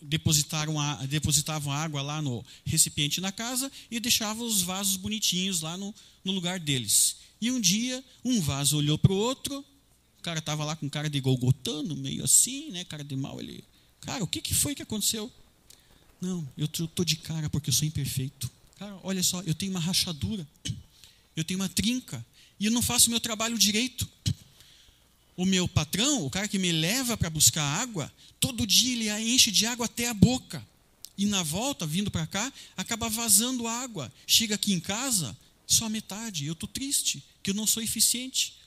depositaram, 0.00 0.74
depositavam 1.06 1.72
água 1.72 2.02
lá 2.02 2.22
no 2.22 2.44
recipiente 2.64 3.20
na 3.20 3.32
casa 3.32 3.70
e 3.90 3.98
deixavam 3.98 4.46
os 4.46 4.62
vasos 4.62 4.96
bonitinhos 4.96 5.60
lá 5.60 5.76
no, 5.76 5.94
no 6.24 6.32
lugar 6.32 6.58
deles. 6.58 7.16
E 7.40 7.50
um 7.50 7.60
dia, 7.60 8.02
um 8.24 8.40
vaso 8.40 8.76
olhou 8.76 8.98
para 8.98 9.12
o 9.12 9.16
outro, 9.16 9.64
o 10.18 10.22
cara 10.22 10.38
estava 10.38 10.64
lá 10.64 10.76
com 10.76 10.88
cara 10.88 11.08
de 11.08 11.20
golgotano, 11.20 11.96
meio 11.96 12.24
assim, 12.24 12.70
né, 12.70 12.84
cara 12.84 13.02
de 13.02 13.16
mal. 13.16 13.40
Ele, 13.40 13.64
cara, 14.00 14.22
o 14.22 14.26
que, 14.26 14.40
que 14.40 14.54
foi 14.54 14.74
que 14.74 14.82
aconteceu? 14.82 15.30
Não, 16.20 16.46
eu 16.56 16.66
estou 16.66 17.04
de 17.04 17.16
cara 17.16 17.48
porque 17.48 17.70
eu 17.70 17.74
sou 17.74 17.88
imperfeito. 17.88 18.50
Cara, 18.78 18.98
olha 19.02 19.22
só, 19.22 19.40
eu 19.42 19.54
tenho 19.54 19.72
uma 19.72 19.80
rachadura, 19.80 20.46
eu 21.34 21.44
tenho 21.44 21.60
uma 21.60 21.68
trinca, 21.68 22.24
e 22.58 22.66
eu 22.66 22.70
não 22.70 22.82
faço 22.82 23.10
meu 23.10 23.20
trabalho 23.20 23.58
direito 23.58 24.06
o 25.40 25.46
meu 25.46 25.66
patrão, 25.66 26.26
o 26.26 26.28
cara 26.28 26.46
que 26.46 26.58
me 26.58 26.70
leva 26.70 27.16
para 27.16 27.30
buscar 27.30 27.62
água, 27.62 28.12
todo 28.38 28.66
dia 28.66 28.92
ele 28.92 29.08
a 29.08 29.18
enche 29.18 29.50
de 29.50 29.64
água 29.64 29.86
até 29.86 30.06
a 30.06 30.12
boca. 30.12 30.62
E 31.16 31.24
na 31.24 31.42
volta, 31.42 31.86
vindo 31.86 32.10
para 32.10 32.26
cá, 32.26 32.52
acaba 32.76 33.08
vazando 33.08 33.66
água. 33.66 34.12
Chega 34.26 34.56
aqui 34.56 34.74
em 34.74 34.78
casa, 34.78 35.34
só 35.66 35.86
a 35.86 35.88
metade. 35.88 36.44
Eu 36.44 36.52
estou 36.52 36.68
triste, 36.68 37.24
que 37.42 37.48
eu 37.48 37.54
não 37.54 37.66
sou 37.66 37.82
eficiente. 37.82 38.58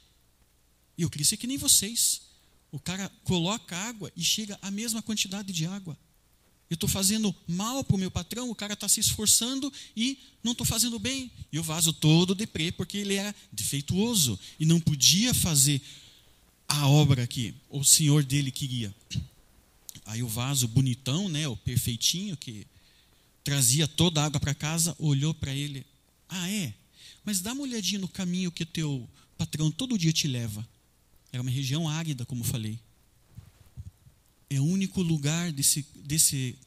E 0.97 1.03
eu 1.03 1.11
queria 1.11 1.25
ser 1.25 1.37
que 1.37 1.45
nem 1.45 1.57
vocês. 1.57 2.23
O 2.71 2.79
cara 2.79 3.07
coloca 3.23 3.77
água 3.77 4.11
e 4.17 4.23
chega 4.23 4.57
a 4.59 4.71
mesma 4.71 5.03
quantidade 5.03 5.53
de 5.53 5.67
água. 5.67 5.95
Eu 6.71 6.73
estou 6.73 6.89
fazendo 6.89 7.35
mal 7.47 7.83
para 7.83 7.95
o 7.95 7.99
meu 7.99 8.09
patrão, 8.09 8.49
o 8.49 8.55
cara 8.55 8.73
está 8.73 8.89
se 8.89 8.99
esforçando 8.99 9.71
e 9.95 10.17
não 10.43 10.53
estou 10.53 10.65
fazendo 10.65 10.97
bem. 10.97 11.29
E 11.51 11.57
eu 11.57 11.61
vaso 11.61 11.93
todo 11.93 12.33
deprê, 12.33 12.71
porque 12.71 12.97
ele 12.97 13.13
era 13.13 13.35
defeituoso 13.51 14.39
e 14.59 14.65
não 14.65 14.79
podia 14.79 15.35
fazer 15.35 15.79
a 16.73 16.87
obra 16.87 17.27
que 17.27 17.53
o 17.69 17.83
senhor 17.83 18.23
dele 18.23 18.51
queria. 18.51 18.93
Aí 20.05 20.23
o 20.23 20.27
vaso 20.27 20.67
bonitão, 20.67 21.29
né, 21.29 21.47
o 21.47 21.55
perfeitinho, 21.55 22.35
que 22.35 22.65
trazia 23.43 23.87
toda 23.87 24.21
a 24.21 24.25
água 24.25 24.39
para 24.39 24.55
casa, 24.55 24.95
olhou 24.97 25.33
para 25.33 25.53
ele. 25.53 25.85
Ah, 26.27 26.49
é? 26.49 26.73
Mas 27.23 27.41
dá 27.41 27.53
uma 27.53 27.61
olhadinha 27.61 27.99
no 27.99 28.07
caminho 28.07 28.51
que 28.51 28.65
teu 28.65 29.07
patrão 29.37 29.69
todo 29.69 29.97
dia 29.97 30.11
te 30.11 30.27
leva. 30.27 30.67
Era 31.31 31.41
uma 31.41 31.51
região 31.51 31.87
árida, 31.87 32.25
como 32.25 32.43
falei. 32.43 32.79
É 34.49 34.59
o 34.59 34.65
único 34.65 35.01
lugar 35.01 35.51
desse, 35.51 35.85
desse, 35.95 36.57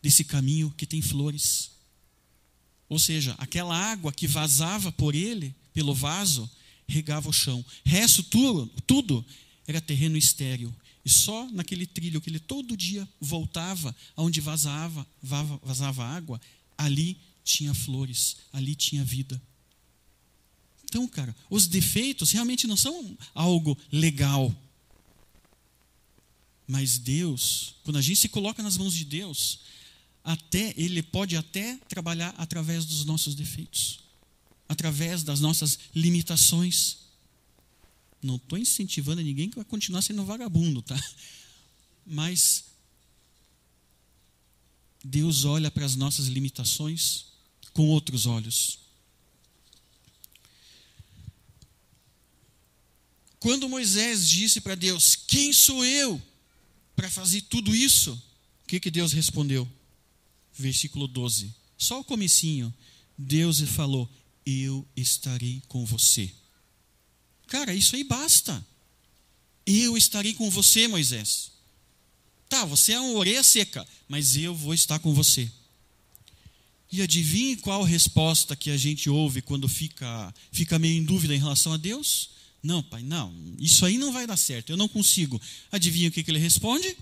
desse 0.00 0.22
caminho 0.22 0.72
que 0.76 0.86
tem 0.86 1.02
flores. 1.02 1.72
Ou 2.88 2.98
seja, 2.98 3.34
aquela 3.36 3.76
água 3.76 4.12
que 4.12 4.28
vazava 4.28 4.92
por 4.92 5.14
ele, 5.14 5.54
pelo 5.74 5.92
vaso, 5.94 6.48
regava 6.88 7.28
o 7.28 7.32
chão. 7.32 7.64
Resto 7.84 8.22
tudo, 8.22 8.66
tudo 8.86 9.24
era 9.66 9.80
terreno 9.80 10.16
estéril. 10.16 10.74
E 11.04 11.10
só 11.10 11.48
naquele 11.52 11.86
trilho 11.86 12.20
que 12.20 12.30
ele 12.30 12.38
todo 12.38 12.76
dia 12.76 13.06
voltava, 13.20 13.94
aonde 14.16 14.40
vazava, 14.40 15.06
vazava 15.62 16.04
água, 16.04 16.40
ali 16.76 17.16
tinha 17.44 17.72
flores, 17.74 18.38
ali 18.52 18.74
tinha 18.74 19.04
vida. 19.04 19.40
Então, 20.84 21.06
cara, 21.06 21.36
os 21.50 21.66
defeitos 21.66 22.32
realmente 22.32 22.66
não 22.66 22.76
são 22.76 23.16
algo 23.34 23.76
legal. 23.92 24.54
Mas 26.66 26.98
Deus, 26.98 27.74
quando 27.84 27.98
a 27.98 28.02
gente 28.02 28.16
se 28.20 28.28
coloca 28.28 28.62
nas 28.62 28.76
mãos 28.76 28.94
de 28.94 29.04
Deus, 29.04 29.60
até 30.24 30.74
ele 30.76 31.02
pode 31.02 31.36
até 31.36 31.76
trabalhar 31.88 32.34
através 32.38 32.84
dos 32.84 33.04
nossos 33.04 33.34
defeitos 33.34 34.07
através 34.68 35.22
das 35.22 35.40
nossas 35.40 35.78
limitações. 35.94 36.98
Não 38.22 38.36
estou 38.36 38.58
incentivando 38.58 39.22
ninguém 39.22 39.48
que 39.48 39.56
vai 39.56 39.64
continuar 39.64 40.02
sendo 40.02 40.24
vagabundo, 40.24 40.82
tá? 40.82 41.00
Mas 42.04 42.64
Deus 45.04 45.44
olha 45.44 45.70
para 45.70 45.84
as 45.84 45.96
nossas 45.96 46.26
limitações 46.26 47.26
com 47.72 47.88
outros 47.88 48.26
olhos. 48.26 48.78
Quando 53.38 53.68
Moisés 53.68 54.28
disse 54.28 54.60
para 54.60 54.74
Deus: 54.74 55.14
Quem 55.14 55.52
sou 55.52 55.84
eu 55.84 56.20
para 56.96 57.08
fazer 57.08 57.42
tudo 57.42 57.74
isso? 57.74 58.12
O 58.64 58.66
que, 58.66 58.80
que 58.80 58.90
Deus 58.90 59.12
respondeu? 59.12 59.68
Versículo 60.52 61.06
12. 61.06 61.54
Só 61.76 62.00
o 62.00 62.04
comecinho. 62.04 62.74
Deus 63.16 63.60
falou: 63.60 64.10
eu 64.48 64.86
estarei 64.96 65.62
com 65.68 65.84
você. 65.84 66.30
Cara, 67.48 67.74
isso 67.74 67.94
aí 67.94 68.02
basta. 68.02 68.66
Eu 69.66 69.96
estarei 69.96 70.32
com 70.32 70.48
você, 70.48 70.88
Moisés. 70.88 71.52
Tá, 72.48 72.64
você 72.64 72.92
é 72.92 73.00
uma 73.00 73.18
orelha 73.18 73.42
seca, 73.42 73.86
mas 74.08 74.36
eu 74.36 74.54
vou 74.54 74.72
estar 74.72 74.98
com 75.00 75.12
você. 75.12 75.50
E 76.90 77.02
adivinhe 77.02 77.56
qual 77.56 77.82
resposta 77.82 78.56
que 78.56 78.70
a 78.70 78.76
gente 78.78 79.10
ouve 79.10 79.42
quando 79.42 79.68
fica, 79.68 80.34
fica 80.50 80.78
meio 80.78 80.96
em 80.96 81.04
dúvida 81.04 81.34
em 81.34 81.38
relação 81.38 81.74
a 81.74 81.76
Deus? 81.76 82.30
Não, 82.62 82.82
pai, 82.82 83.02
não, 83.02 83.34
isso 83.58 83.84
aí 83.84 83.98
não 83.98 84.12
vai 84.12 84.26
dar 84.26 84.38
certo, 84.38 84.70
eu 84.70 84.76
não 84.78 84.88
consigo. 84.88 85.40
Adivinha 85.70 86.08
o 86.08 86.12
que, 86.12 86.24
que 86.24 86.30
ele 86.30 86.38
responde? 86.38 86.96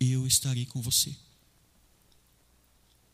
Eu 0.00 0.26
estarei 0.26 0.66
com 0.66 0.82
você. 0.82 1.14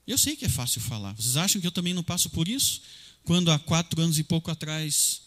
Eu 0.06 0.16
sei 0.16 0.36
que 0.36 0.44
é 0.44 0.48
fácil 0.48 0.80
falar. 0.80 1.14
Vocês 1.14 1.36
acham 1.36 1.60
que 1.60 1.66
eu 1.66 1.72
também 1.72 1.92
não 1.92 2.02
passo 2.02 2.30
por 2.30 2.46
isso? 2.48 2.80
Quando 3.24 3.50
há 3.50 3.58
quatro 3.58 4.00
anos 4.00 4.18
e 4.18 4.24
pouco 4.24 4.50
atrás 4.50 5.22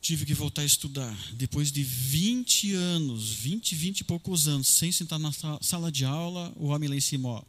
tive 0.00 0.24
que 0.24 0.32
voltar 0.32 0.62
a 0.62 0.64
estudar, 0.64 1.14
depois 1.34 1.72
de 1.72 1.82
20 1.82 2.72
anos, 2.72 3.30
20, 3.32 3.74
20 3.74 4.00
e 4.00 4.04
poucos 4.04 4.46
anos, 4.46 4.68
sem 4.68 4.92
sentar 4.92 5.18
na 5.18 5.32
sala 5.60 5.90
de 5.90 6.04
aula, 6.04 6.52
o 6.56 6.66
homem 6.66 6.88
lá 6.88 6.94
em 6.94 7.00
cima, 7.00 7.28
ó, 7.28 7.42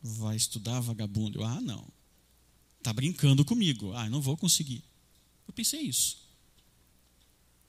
vai 0.00 0.36
estudar 0.36 0.78
vagabundo. 0.80 1.40
Eu, 1.40 1.44
ah, 1.44 1.60
não. 1.60 1.86
Está 2.78 2.92
brincando 2.92 3.44
comigo. 3.44 3.92
Ah, 3.92 4.08
não 4.08 4.20
vou 4.20 4.36
conseguir. 4.36 4.84
Eu 5.46 5.52
pensei 5.52 5.80
isso. 5.82 6.18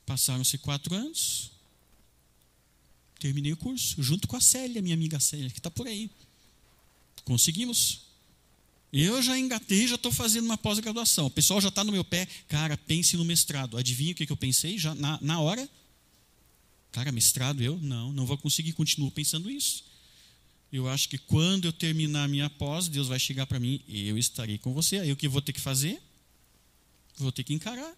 Passaram-se 0.06 0.58
quatro 0.58 0.94
anos, 0.94 1.52
terminei 3.20 3.54
o 3.54 3.58
curso, 3.58 4.02
junto 4.04 4.28
com 4.28 4.36
a 4.36 4.42
Célia, 4.42 4.82
minha 4.82 4.96
amiga 4.96 5.20
Célia, 5.20 5.50
que 5.50 5.60
está 5.60 5.72
por 5.72 5.88
aí. 5.88 6.12
Conseguimos. 7.26 8.02
Eu 8.92 9.22
já 9.24 9.38
engatei, 9.38 9.88
já 9.88 9.96
estou 9.96 10.12
fazendo 10.12 10.46
uma 10.46 10.58
pós-graduação. 10.58 11.26
O 11.26 11.32
pessoal 11.32 11.60
já 11.60 11.70
está 11.70 11.84
no 11.84 11.92
meu 11.92 12.04
pé. 12.04 12.28
Cara, 12.48 12.78
pense 12.78 13.18
no 13.18 13.26
mestrado. 13.26 13.78
Adivinha 13.78 14.12
o 14.12 14.16
que, 14.16 14.26
que 14.26 14.32
eu 14.32 14.38
pensei 14.38 14.78
já 14.78 14.94
na, 14.94 15.18
na 15.22 15.40
hora? 15.40 15.68
Cara, 16.92 17.12
mestrado 17.12 17.62
eu? 17.62 17.80
Não, 17.80 18.14
não 18.14 18.26
vou 18.26 18.38
conseguir. 18.38 18.74
Continuo 18.74 19.10
pensando 19.10 19.50
isso. 19.50 19.84
Eu 20.72 20.88
acho 20.88 21.10
que 21.10 21.18
quando 21.18 21.66
eu 21.66 21.74
terminar 21.74 22.24
a 22.24 22.28
minha 22.28 22.50
pós, 22.50 22.88
Deus 22.88 23.08
vai 23.08 23.20
chegar 23.20 23.46
para 23.46 23.60
mim, 23.60 23.82
eu 23.88 24.18
estarei 24.18 24.58
com 24.58 24.74
você. 24.74 25.00
Aí 25.00 25.12
o 25.12 25.16
que 25.16 25.28
eu 25.28 25.32
vou 25.32 25.42
ter 25.42 25.54
que 25.54 25.62
fazer? 25.62 26.02
Vou 27.18 27.32
ter 27.32 27.44
que 27.44 27.54
encarar. 27.54 27.96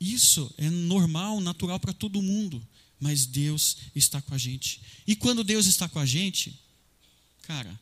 Isso 0.00 0.52
é 0.56 0.70
normal, 0.70 1.40
natural 1.40 1.78
para 1.78 1.92
todo 1.92 2.22
mundo. 2.22 2.64
Mas 2.98 3.26
Deus 3.26 3.76
está 3.94 4.20
com 4.20 4.34
a 4.34 4.38
gente. 4.38 4.80
E 5.06 5.16
quando 5.16 5.42
Deus 5.42 5.66
está 5.66 5.88
com 5.88 5.98
a 5.98 6.06
gente, 6.06 6.58
cara, 7.42 7.78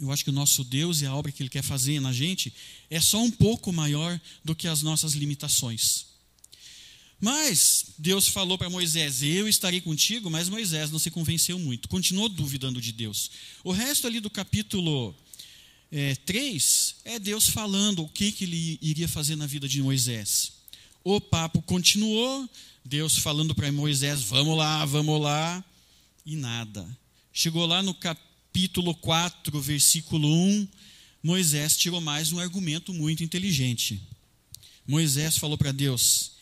eu 0.00 0.12
acho 0.12 0.24
que 0.24 0.30
o 0.30 0.32
nosso 0.32 0.62
Deus 0.62 1.00
e 1.00 1.06
a 1.06 1.14
obra 1.14 1.32
que 1.32 1.42
Ele 1.42 1.50
quer 1.50 1.62
fazer 1.62 2.00
na 2.00 2.12
gente 2.12 2.52
é 2.88 3.00
só 3.00 3.22
um 3.22 3.30
pouco 3.30 3.72
maior 3.72 4.20
do 4.44 4.54
que 4.54 4.68
as 4.68 4.82
nossas 4.82 5.12
limitações. 5.12 6.06
Mas 7.20 7.86
Deus 7.98 8.28
falou 8.28 8.56
para 8.56 8.70
Moisés: 8.70 9.22
Eu 9.22 9.48
estarei 9.48 9.80
contigo, 9.80 10.30
mas 10.30 10.48
Moisés 10.48 10.90
não 10.90 10.98
se 10.98 11.10
convenceu 11.10 11.58
muito, 11.58 11.88
continuou 11.88 12.28
duvidando 12.28 12.80
de 12.80 12.92
Deus. 12.92 13.30
O 13.64 13.72
resto 13.72 14.06
ali 14.06 14.20
do 14.20 14.30
capítulo 14.30 15.14
é, 15.90 16.14
3 16.14 16.96
é 17.04 17.18
Deus 17.18 17.48
falando 17.48 18.02
o 18.02 18.08
que, 18.08 18.30
que 18.30 18.44
ele 18.44 18.78
iria 18.80 19.08
fazer 19.08 19.34
na 19.34 19.46
vida 19.46 19.68
de 19.68 19.82
Moisés. 19.82 20.52
O 21.02 21.20
papo 21.20 21.60
continuou, 21.62 22.48
Deus 22.84 23.18
falando 23.18 23.52
para 23.52 23.72
Moisés: 23.72 24.22
Vamos 24.22 24.56
lá, 24.56 24.84
vamos 24.84 25.20
lá, 25.20 25.64
e 26.24 26.36
nada. 26.36 26.86
Chegou 27.32 27.66
lá 27.66 27.82
no 27.82 27.94
capítulo 28.48 28.94
4, 28.94 29.60
versículo 29.60 30.26
1, 30.26 30.68
Moisés 31.22 31.76
tirou 31.76 32.00
mais 32.00 32.32
um 32.32 32.40
argumento 32.40 32.94
muito 32.94 33.22
inteligente. 33.22 34.00
Moisés 34.86 35.36
falou 35.36 35.58
para 35.58 35.70
Deus: 35.70 36.32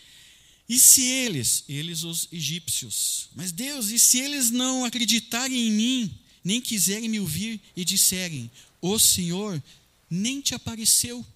e 0.69 0.79
se 0.79 1.03
eles, 1.03 1.65
eles 1.69 2.05
os 2.05 2.29
egípcios, 2.33 3.29
mas 3.35 3.53
Deus, 3.53 3.89
e 3.89 3.99
se 3.99 4.19
eles 4.19 4.51
não 4.51 4.85
acreditarem 4.85 5.69
em 5.69 5.71
mim, 5.71 6.19
nem 6.43 6.61
quiserem 6.61 7.09
me 7.09 7.21
ouvir 7.21 7.61
e 7.77 7.85
disserem: 7.85 8.51
O 8.81 8.99
Senhor 8.99 9.63
nem 10.09 10.41
te 10.41 10.55
apareceu? 10.55 11.27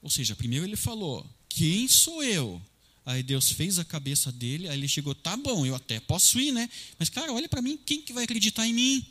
Ou 0.00 0.08
seja, 0.08 0.36
primeiro 0.36 0.64
ele 0.64 0.76
falou: 0.76 1.26
Quem 1.48 1.88
sou 1.88 2.22
eu? 2.22 2.62
Aí 3.08 3.22
Deus 3.22 3.50
fez 3.50 3.78
a 3.78 3.86
cabeça 3.86 4.30
dele, 4.30 4.68
aí 4.68 4.78
ele 4.78 4.86
chegou: 4.86 5.14
Tá 5.14 5.34
bom, 5.34 5.64
eu 5.64 5.74
até 5.74 5.98
posso 5.98 6.38
ir, 6.38 6.52
né? 6.52 6.68
Mas 6.98 7.08
cara, 7.08 7.32
olha 7.32 7.48
para 7.48 7.62
mim, 7.62 7.78
quem 7.78 8.02
que 8.02 8.12
vai 8.12 8.24
acreditar 8.24 8.66
em 8.66 8.74
mim? 8.74 9.06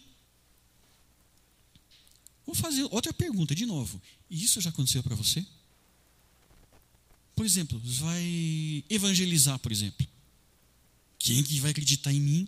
Vou 2.46 2.54
fazer 2.54 2.84
outra 2.92 3.12
pergunta 3.12 3.56
de 3.56 3.66
novo. 3.66 4.00
Isso 4.30 4.62
já 4.62 4.70
aconteceu 4.70 5.02
para 5.02 5.16
você? 5.16 5.44
Por 7.36 7.44
exemplo, 7.44 7.82
vai 7.84 8.84
evangelizar, 8.88 9.58
por 9.58 9.72
exemplo. 9.72 10.06
Quem 11.18 11.42
que 11.42 11.60
vai 11.60 11.72
acreditar 11.72 12.14
em 12.14 12.22
mim? 12.22 12.48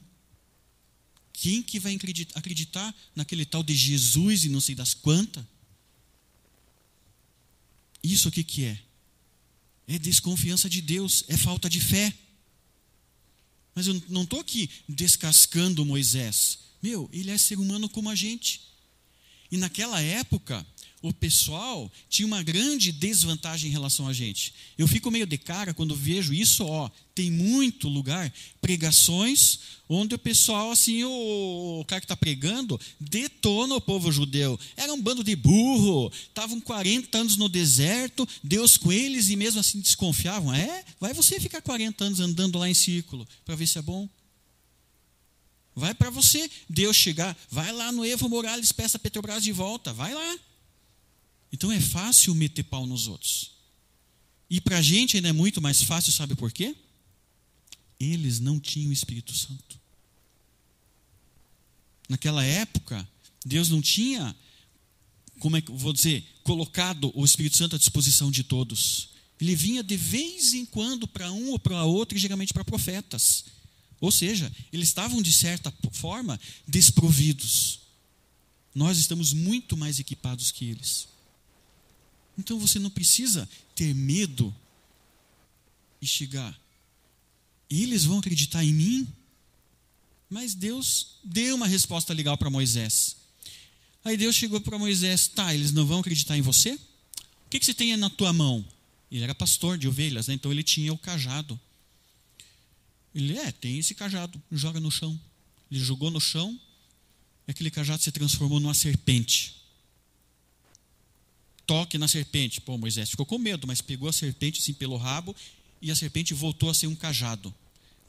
Quem 1.33 1.63
que 1.63 1.79
vai 1.79 1.97
acreditar 2.35 2.95
naquele 3.15 3.43
tal 3.43 3.63
de 3.63 3.73
Jesus 3.73 4.45
e 4.45 4.49
não 4.49 4.61
sei 4.61 4.75
das 4.75 4.93
quantas? 4.93 5.43
Isso 8.03 8.29
o 8.29 8.31
que, 8.31 8.43
que 8.43 8.65
é? 8.65 8.88
É 9.89 9.97
desconfiança 9.97 10.69
de 10.69 10.81
Deus, 10.81 11.23
é 11.27 11.35
falta 11.35 11.67
de 11.67 11.81
fé. 11.81 12.13
Mas 13.73 13.87
eu 13.87 13.99
não 14.07 14.21
estou 14.21 14.39
aqui 14.39 14.69
descascando 14.87 15.83
Moisés. 15.83 16.59
Meu, 16.79 17.09
ele 17.11 17.31
é 17.31 17.37
ser 17.39 17.57
humano 17.57 17.89
como 17.89 18.07
a 18.07 18.13
gente. 18.13 18.61
E 19.51 19.57
naquela 19.57 19.99
época, 19.99 20.63
o 21.01 21.13
pessoal 21.13 21.89
tinha 22.09 22.27
uma 22.27 22.43
grande 22.43 22.91
desvantagem 22.91 23.69
em 23.69 23.73
relação 23.73 24.07
a 24.07 24.13
gente. 24.13 24.53
Eu 24.77 24.87
fico 24.87 25.09
meio 25.09 25.25
de 25.25 25.37
cara 25.37 25.73
quando 25.73 25.95
vejo 25.95 26.33
isso, 26.33 26.65
ó, 26.65 26.89
tem 27.15 27.31
muito 27.31 27.87
lugar, 27.87 28.31
pregações, 28.61 29.59
onde 29.87 30.15
o 30.15 30.19
pessoal, 30.19 30.71
assim, 30.71 31.03
o, 31.03 31.79
o 31.79 31.85
cara 31.85 32.01
que 32.01 32.05
está 32.05 32.17
pregando, 32.17 32.79
detona 32.99 33.75
o 33.75 33.81
povo 33.81 34.11
judeu. 34.11 34.59
Era 34.75 34.93
um 34.93 35.01
bando 35.01 35.23
de 35.23 35.35
burro, 35.35 36.11
estavam 36.11 36.59
40 36.59 37.17
anos 37.17 37.37
no 37.37 37.47
deserto, 37.47 38.27
Deus 38.43 38.75
com 38.75 38.91
eles, 38.91 39.29
e 39.29 39.35
mesmo 39.35 39.59
assim 39.59 39.79
desconfiavam. 39.79 40.53
É? 40.53 40.83
Vai 40.99 41.13
você 41.13 41.39
ficar 41.39 41.61
40 41.61 42.03
anos 42.03 42.19
andando 42.19 42.59
lá 42.59 42.69
em 42.69 42.73
círculo, 42.73 43.27
para 43.45 43.55
ver 43.55 43.67
se 43.67 43.77
é 43.77 43.81
bom? 43.81 44.07
Vai 45.75 45.93
para 45.93 46.09
você, 46.09 46.49
Deus 46.69 46.97
chegar, 46.97 47.37
vai 47.49 47.71
lá 47.71 47.89
no 47.89 48.05
Evo 48.05 48.27
Morales, 48.27 48.73
peça 48.73 48.97
a 48.97 48.99
Petrobras 48.99 49.43
de 49.43 49.53
volta, 49.53 49.93
vai 49.93 50.13
lá. 50.13 50.39
Então 51.51 51.71
é 51.71 51.79
fácil 51.79 52.35
meter 52.35 52.63
pau 52.63 52.85
nos 52.85 53.07
outros. 53.07 53.51
E 54.49 54.59
para 54.59 54.77
a 54.77 54.81
gente 54.81 55.15
ainda 55.15 55.29
é 55.29 55.33
muito 55.33 55.61
mais 55.61 55.83
fácil, 55.83 56.11
sabe 56.11 56.35
por 56.35 56.51
quê? 56.51 56.75
Eles 57.99 58.39
não 58.39 58.59
tinham 58.59 58.89
o 58.89 58.93
Espírito 58.93 59.33
Santo. 59.35 59.79
Naquela 62.07 62.43
época, 62.43 63.07
Deus 63.45 63.69
não 63.69 63.81
tinha, 63.81 64.35
como 65.37 65.57
é 65.57 65.61
que 65.61 65.71
vou 65.71 65.93
dizer, 65.93 66.23
colocado 66.43 67.11
o 67.13 67.23
Espírito 67.23 67.57
Santo 67.57 67.75
à 67.75 67.79
disposição 67.79 68.31
de 68.31 68.43
todos. 68.43 69.09
Ele 69.39 69.55
vinha 69.55 69.83
de 69.83 69.95
vez 69.95 70.53
em 70.53 70.65
quando 70.65 71.07
para 71.07 71.31
um 71.31 71.51
ou 71.51 71.59
para 71.59 71.83
outro, 71.83 72.17
e 72.17 72.21
geralmente 72.21 72.53
para 72.53 72.65
profetas. 72.65 73.45
Ou 74.01 74.11
seja, 74.11 74.51
eles 74.73 74.87
estavam, 74.87 75.21
de 75.21 75.31
certa 75.31 75.71
forma, 75.91 76.39
desprovidos. 76.67 77.81
Nós 78.73 78.97
estamos 78.97 79.33
muito 79.33 79.77
mais 79.77 79.99
equipados 79.99 80.51
que 80.51 80.65
eles. 80.65 81.07
Então 82.39 82.57
você 82.57 82.79
não 82.79 82.89
precisa 82.89 83.47
ter 83.75 83.93
medo 83.93 84.55
e 86.01 86.07
chegar. 86.07 86.57
Eles 87.69 88.05
vão 88.05 88.19
acreditar 88.19 88.63
em 88.63 88.73
mim? 88.73 89.07
Mas 90.29 90.55
Deus 90.55 91.17
deu 91.21 91.55
uma 91.55 91.67
resposta 91.67 92.13
legal 92.13 92.37
para 92.37 92.49
Moisés. 92.49 93.17
Aí 94.05 94.15
Deus 94.15 94.37
chegou 94.37 94.61
para 94.61 94.79
Moisés: 94.79 95.27
tá, 95.27 95.53
eles 95.53 95.73
não 95.73 95.85
vão 95.85 95.99
acreditar 95.99 96.37
em 96.37 96.41
você? 96.41 96.75
O 96.75 97.49
que, 97.49 97.59
que 97.59 97.65
você 97.65 97.73
tem 97.73 97.95
na 97.97 98.09
tua 98.09 98.31
mão? 98.31 98.65
Ele 99.11 99.23
era 99.23 99.35
pastor 99.35 99.77
de 99.77 99.87
ovelhas, 99.87 100.27
né? 100.27 100.33
então 100.33 100.49
ele 100.49 100.63
tinha 100.63 100.93
o 100.93 100.97
cajado. 100.97 101.59
Ele 103.13 103.37
é, 103.37 103.51
tem 103.51 103.79
esse 103.79 103.93
cajado, 103.93 104.41
joga 104.51 104.79
no 104.79 104.91
chão. 104.91 105.19
Ele 105.69 105.83
jogou 105.83 106.09
no 106.09 106.21
chão, 106.21 106.57
e 107.47 107.51
aquele 107.51 107.71
cajado 107.71 108.01
se 108.01 108.11
transformou 108.11 108.59
numa 108.59 108.73
serpente 108.73 109.58
toque 111.69 111.99
na 111.99 112.07
serpente. 112.07 112.59
Pô, 112.59 112.79
Moisés 112.79 113.11
ficou 113.11 113.27
com 113.27 113.37
medo, 113.37 113.67
mas 113.67 113.79
pegou 113.79 114.09
a 114.09 114.11
serpente 114.11 114.59
assim 114.59 114.73
pelo 114.73 114.97
rabo 114.97 115.35
e 115.79 115.91
a 115.91 115.95
serpente 115.95 116.33
voltou 116.33 116.71
a 116.71 116.73
ser 116.73 116.87
um 116.87 116.95
cajado. 116.95 117.53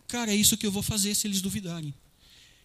Cara, 0.09 0.33
é 0.33 0.35
isso 0.35 0.57
que 0.57 0.67
eu 0.67 0.73
vou 0.73 0.83
fazer 0.83 1.15
se 1.15 1.27
eles 1.27 1.43
duvidarem. 1.43 1.93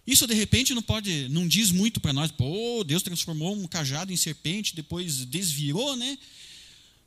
Isso 0.08 0.26
de 0.26 0.34
repente 0.34 0.74
não 0.74 0.82
pode, 0.82 1.28
não 1.28 1.50
diz 1.50 1.70
muito 1.70 2.00
para 2.00 2.14
nós. 2.14 2.32
Pô, 2.32 2.82
Deus 2.86 3.04
transformou 3.04 3.54
um 3.54 3.68
cajado 3.68 4.14
em 4.14 4.16
serpente, 4.16 4.74
depois 4.74 5.26
desvirou, 5.26 5.98
né? 5.98 6.18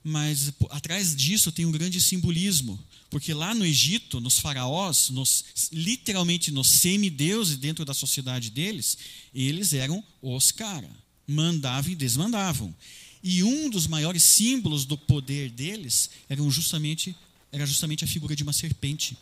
Mas 0.05 0.51
pô, 0.51 0.69
atrás 0.71 1.17
disso 1.17 1.51
tem 1.51 1.65
um 1.65 1.73
grande 1.73 1.99
simbolismo, 1.99 2.79
porque 3.09 3.33
lá 3.33 3.55
no 3.55 3.65
Egito, 3.65 4.21
nos 4.21 4.39
faraós, 4.39 5.09
nos, 5.09 5.47
literalmente 5.73 6.51
nos 6.51 6.69
semideuses 6.69 7.57
dentro 7.57 7.87
da 7.87 7.95
sociedade 7.95 8.51
deles, 8.51 8.99
eles 9.35 9.73
eram 9.73 10.05
os 10.21 10.53
cara, 10.53 10.91
mandavam 11.27 11.91
e 11.91 11.97
desmandavam. 11.97 12.75
E 13.23 13.43
um 13.43 13.69
dos 13.69 13.87
maiores 13.87 14.23
símbolos 14.23 14.85
do 14.85 14.97
poder 14.97 15.51
deles 15.51 16.11
era 16.29 16.43
justamente, 16.51 17.15
era 17.51 17.67
justamente 17.67 18.05
a 18.05 18.09
figura 18.09 18.37
de 18.37 18.43
uma 18.43 18.53
serpente. 18.53 19.17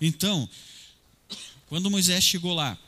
Então, 0.00 0.48
quando 1.68 1.90
Moisés 1.90 2.22
chegou 2.22 2.54
lá, 2.54 2.78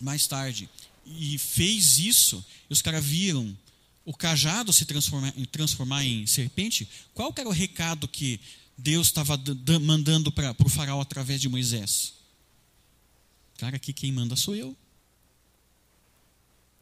mais 0.00 0.26
tarde, 0.26 0.68
e 1.06 1.38
fez 1.38 1.98
isso, 1.98 2.44
e 2.68 2.72
os 2.72 2.82
caras 2.82 3.04
viram 3.04 3.56
o 4.04 4.14
cajado 4.14 4.72
se 4.72 4.84
transformar, 4.84 5.32
transformar 5.52 6.04
em 6.04 6.26
serpente, 6.26 6.88
qual 7.12 7.32
era 7.36 7.48
o 7.48 7.52
recado 7.52 8.08
que 8.08 8.40
Deus 8.76 9.08
estava 9.08 9.38
mandando 9.82 10.32
para 10.32 10.54
o 10.64 10.68
faraó 10.68 11.00
através 11.00 11.40
de 11.40 11.48
Moisés? 11.48 12.14
Cara, 13.58 13.76
aqui 13.76 13.92
quem 13.92 14.12
manda 14.12 14.36
sou 14.36 14.54
eu. 14.54 14.76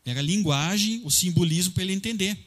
Era 0.05 0.21
a 0.21 0.23
linguagem, 0.23 1.01
o 1.03 1.11
simbolismo 1.11 1.73
para 1.73 1.83
ele 1.83 1.95
entender. 1.95 2.39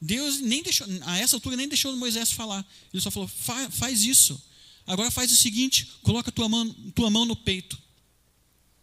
Deus 0.00 0.40
nem 0.40 0.62
deixou, 0.62 0.86
a 1.02 1.18
essa 1.18 1.36
altura 1.36 1.56
nem 1.56 1.68
deixou 1.68 1.96
Moisés 1.96 2.30
falar. 2.30 2.66
Ele 2.92 3.00
só 3.00 3.10
falou: 3.10 3.28
Fa, 3.28 3.70
faz 3.70 4.02
isso. 4.02 4.40
Agora 4.86 5.10
faz 5.10 5.32
o 5.32 5.36
seguinte: 5.36 5.88
coloca 6.02 6.30
tua 6.30 6.48
mão, 6.48 6.72
tua 6.94 7.10
mão 7.10 7.24
no 7.24 7.36
peito. 7.36 7.78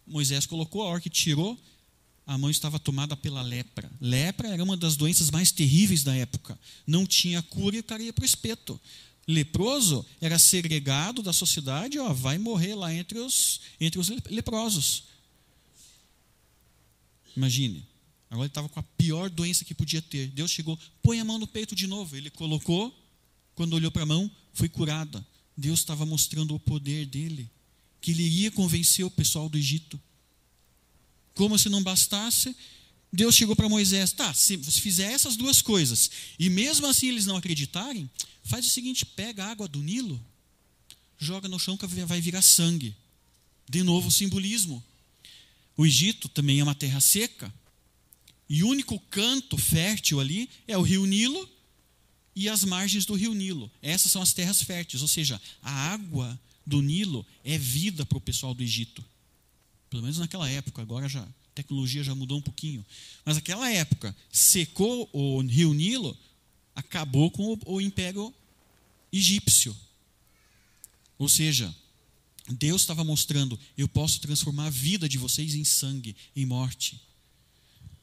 Moisés 0.05 0.45
colocou, 0.45 0.81
a 0.81 0.85
hora 0.85 1.01
que 1.01 1.09
tirou, 1.09 1.57
a 2.25 2.37
mão 2.37 2.49
estava 2.49 2.79
tomada 2.79 3.15
pela 3.15 3.41
lepra. 3.41 3.89
Lepra 4.01 4.49
era 4.49 4.63
uma 4.63 4.75
das 4.75 4.95
doenças 4.95 5.29
mais 5.29 5.51
terríveis 5.51 6.03
da 6.03 6.15
época. 6.15 6.59
Não 6.85 7.05
tinha 7.05 7.41
cura 7.41 7.75
e 7.75 7.79
o 7.79 7.83
cara 7.83 8.03
ia 8.03 8.13
para 8.13 8.23
o 8.23 8.25
espeto. 8.25 8.79
Leproso 9.27 10.05
era 10.19 10.37
segregado 10.37 11.21
da 11.21 11.31
sociedade, 11.31 11.97
ó, 11.97 12.11
vai 12.11 12.37
morrer 12.37 12.75
lá 12.75 12.93
entre 12.93 13.19
os, 13.19 13.61
entre 13.79 13.99
os 13.99 14.09
leprosos. 14.29 15.05
Imagine. 17.35 17.85
Agora 18.33 18.45
ele 18.45 18.49
estava 18.49 18.67
com 18.67 18.79
a 18.79 18.83
pior 18.97 19.29
doença 19.29 19.63
que 19.63 19.75
podia 19.75 20.01
ter. 20.01 20.25
Deus 20.29 20.49
chegou, 20.49 20.77
põe 21.03 21.19
a 21.19 21.23
mão 21.23 21.37
no 21.37 21.45
peito 21.45 21.75
de 21.75 21.85
novo. 21.85 22.17
Ele 22.17 22.31
colocou, 22.31 22.91
quando 23.53 23.73
olhou 23.73 23.91
para 23.91 24.01
a 24.01 24.07
mão, 24.07 24.29
foi 24.55 24.67
curada. 24.67 25.23
Deus 25.55 25.81
estava 25.81 26.03
mostrando 26.03 26.55
o 26.55 26.59
poder 26.59 27.05
dele, 27.05 27.47
que 28.01 28.09
ele 28.09 28.23
iria 28.23 28.49
convencer 28.49 29.05
o 29.05 29.11
pessoal 29.11 29.47
do 29.47 29.55
Egito. 29.55 30.01
Como 31.35 31.59
se 31.59 31.69
não 31.69 31.83
bastasse, 31.83 32.55
Deus 33.11 33.35
chegou 33.35 33.55
para 33.55 33.69
Moisés: 33.69 34.11
tá, 34.11 34.33
se 34.33 34.57
você 34.57 34.81
fizer 34.81 35.11
essas 35.11 35.35
duas 35.35 35.61
coisas, 35.61 36.09
e 36.39 36.49
mesmo 36.49 36.87
assim 36.87 37.09
eles 37.09 37.27
não 37.27 37.37
acreditarem, 37.37 38.09
faz 38.43 38.65
o 38.65 38.69
seguinte: 38.69 39.05
pega 39.05 39.45
a 39.45 39.51
água 39.51 39.67
do 39.67 39.83
Nilo, 39.83 40.19
joga 41.19 41.47
no 41.47 41.59
chão 41.59 41.77
que 41.77 41.85
vai 41.85 42.19
virar 42.19 42.41
sangue. 42.41 42.95
De 43.69 43.83
novo 43.83 44.07
o 44.07 44.11
simbolismo. 44.11 44.83
O 45.77 45.85
Egito 45.85 46.27
também 46.27 46.59
é 46.59 46.63
uma 46.63 46.73
terra 46.73 46.99
seca. 46.99 47.53
E 48.49 48.63
o 48.63 48.67
único 48.67 48.99
canto 49.09 49.57
fértil 49.57 50.19
ali 50.19 50.49
é 50.67 50.77
o 50.77 50.81
rio 50.81 51.05
Nilo 51.05 51.49
e 52.35 52.49
as 52.49 52.63
margens 52.63 53.05
do 53.05 53.15
rio 53.15 53.33
Nilo. 53.33 53.71
Essas 53.81 54.11
são 54.11 54.21
as 54.21 54.33
terras 54.33 54.61
férteis, 54.61 55.01
ou 55.01 55.07
seja, 55.07 55.41
a 55.61 55.71
água 55.71 56.39
do 56.65 56.81
Nilo 56.81 57.25
é 57.43 57.57
vida 57.57 58.05
para 58.05 58.17
o 58.17 58.21
pessoal 58.21 58.53
do 58.53 58.63
Egito. 58.63 59.03
Pelo 59.89 60.03
menos 60.03 60.17
naquela 60.17 60.49
época, 60.49 60.81
agora 60.81 61.07
já 61.07 61.21
a 61.21 61.27
tecnologia 61.53 62.03
já 62.03 62.15
mudou 62.15 62.39
um 62.39 62.41
pouquinho. 62.41 62.85
Mas 63.23 63.35
naquela 63.35 63.69
época, 63.69 64.15
secou 64.31 65.09
o 65.13 65.41
rio 65.41 65.73
Nilo, 65.73 66.17
acabou 66.75 67.29
com 67.29 67.53
o, 67.53 67.75
o 67.75 67.81
império 67.81 68.33
egípcio. 69.11 69.75
Ou 71.17 71.29
seja, 71.29 71.73
Deus 72.49 72.81
estava 72.81 73.03
mostrando: 73.03 73.59
eu 73.77 73.87
posso 73.87 74.19
transformar 74.19 74.65
a 74.65 74.71
vida 74.71 75.07
de 75.07 75.17
vocês 75.17 75.53
em 75.53 75.63
sangue, 75.63 76.15
em 76.35 76.45
morte. 76.45 76.99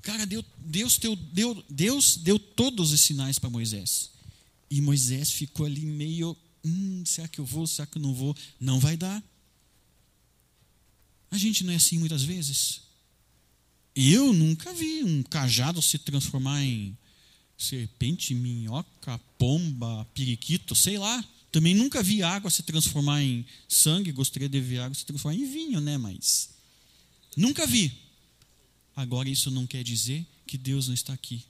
Cara, 0.02 0.24
Deus, 0.26 0.44
Deus, 0.58 0.98
deu, 0.98 1.16
deu, 1.16 1.64
Deus 1.68 2.16
deu 2.16 2.38
todos 2.38 2.92
os 2.92 3.00
sinais 3.00 3.38
para 3.38 3.50
Moisés. 3.50 4.10
E 4.70 4.80
Moisés 4.80 5.30
ficou 5.30 5.66
ali 5.66 5.82
meio: 5.84 6.36
hum, 6.64 7.02
será 7.04 7.28
que 7.28 7.38
eu 7.38 7.44
vou? 7.44 7.66
Será 7.66 7.86
que 7.86 7.98
eu 7.98 8.02
não 8.02 8.14
vou? 8.14 8.36
Não 8.58 8.78
vai 8.78 8.96
dar. 8.96 9.22
A 11.30 11.38
gente 11.38 11.64
não 11.64 11.72
é 11.72 11.76
assim 11.76 11.98
muitas 11.98 12.22
vezes. 12.22 12.82
Eu 13.94 14.32
nunca 14.32 14.72
vi 14.72 15.04
um 15.04 15.22
cajado 15.22 15.82
se 15.82 15.98
transformar 15.98 16.62
em 16.62 16.96
serpente, 17.58 18.34
minhoca, 18.34 19.18
pomba, 19.38 20.06
periquito, 20.14 20.74
sei 20.74 20.98
lá. 20.98 21.24
Também 21.52 21.74
nunca 21.74 22.02
vi 22.02 22.22
água 22.22 22.50
se 22.50 22.62
transformar 22.62 23.22
em 23.22 23.44
sangue, 23.68 24.12
gostaria 24.12 24.48
de 24.48 24.60
ver 24.60 24.78
água 24.78 24.94
se 24.94 25.04
transformar 25.04 25.36
em 25.36 25.44
vinho, 25.44 25.80
né? 25.80 25.98
Mas 25.98 26.50
nunca 27.36 27.66
vi. 27.66 27.92
Agora 29.00 29.30
isso 29.30 29.50
não 29.50 29.66
quer 29.66 29.82
dizer 29.82 30.26
que 30.46 30.58
Deus 30.58 30.88
não 30.88 30.94
está 30.94 31.14
aqui. 31.14 31.42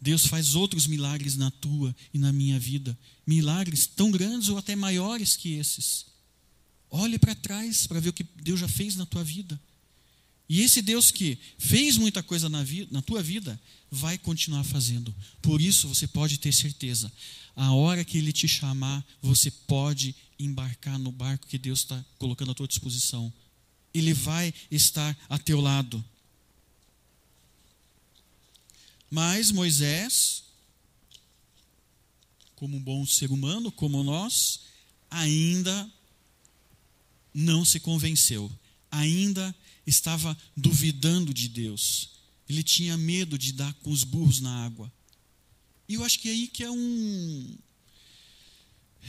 Deus 0.00 0.26
faz 0.26 0.56
outros 0.56 0.88
milagres 0.88 1.36
na 1.36 1.52
tua 1.52 1.94
e 2.12 2.18
na 2.18 2.32
minha 2.32 2.58
vida, 2.58 2.98
milagres 3.24 3.86
tão 3.86 4.10
grandes 4.10 4.48
ou 4.48 4.58
até 4.58 4.74
maiores 4.74 5.36
que 5.36 5.52
esses. 5.52 6.06
Olhe 6.90 7.16
para 7.16 7.32
trás 7.32 7.86
para 7.86 8.00
ver 8.00 8.08
o 8.08 8.12
que 8.12 8.26
Deus 8.42 8.58
já 8.58 8.66
fez 8.66 8.96
na 8.96 9.06
tua 9.06 9.22
vida. 9.22 9.60
E 10.48 10.62
esse 10.62 10.82
Deus 10.82 11.12
que 11.12 11.38
fez 11.58 11.96
muita 11.96 12.24
coisa 12.24 12.48
na, 12.48 12.64
vida, 12.64 12.88
na 12.90 13.02
tua 13.02 13.22
vida, 13.22 13.60
vai 13.88 14.18
continuar 14.18 14.64
fazendo. 14.64 15.14
Por 15.40 15.60
isso 15.60 15.86
você 15.86 16.08
pode 16.08 16.38
ter 16.38 16.52
certeza. 16.52 17.12
A 17.54 17.72
hora 17.72 18.04
que 18.04 18.18
Ele 18.18 18.32
te 18.32 18.48
chamar, 18.48 19.06
você 19.22 19.48
pode 19.48 20.12
embarcar 20.40 20.98
no 20.98 21.12
barco 21.12 21.46
que 21.46 21.56
Deus 21.56 21.80
está 21.80 22.04
colocando 22.18 22.50
à 22.50 22.54
tua 22.54 22.66
disposição. 22.66 23.32
Ele 23.94 24.12
vai 24.12 24.52
estar 24.72 25.16
a 25.28 25.38
teu 25.38 25.60
lado. 25.60 26.04
Mas 29.10 29.50
Moisés, 29.50 30.44
como 32.54 32.76
um 32.76 32.80
bom 32.80 33.06
ser 33.06 33.30
humano, 33.30 33.72
como 33.72 34.02
nós, 34.02 34.60
ainda 35.10 35.90
não 37.32 37.64
se 37.64 37.80
convenceu, 37.80 38.50
ainda 38.90 39.54
estava 39.86 40.36
duvidando 40.56 41.32
de 41.32 41.48
Deus. 41.48 42.10
Ele 42.48 42.62
tinha 42.62 42.96
medo 42.96 43.38
de 43.38 43.52
dar 43.52 43.72
com 43.74 43.90
os 43.90 44.04
burros 44.04 44.40
na 44.40 44.64
água. 44.64 44.92
E 45.88 45.94
eu 45.94 46.04
acho 46.04 46.18
que 46.18 46.28
é 46.28 46.32
aí 46.32 46.48
que 46.48 46.62
é 46.62 46.70
um. 46.70 47.58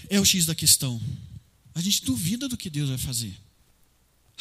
É 0.10 0.20
o 0.20 0.26
X 0.26 0.46
da 0.46 0.56
questão. 0.56 1.02
A 1.74 1.82
gente 1.82 2.04
duvida 2.06 2.48
do 2.48 2.58
que 2.58 2.70
Deus 2.70 2.90
vai 2.90 2.98
fazer. 2.98 3.38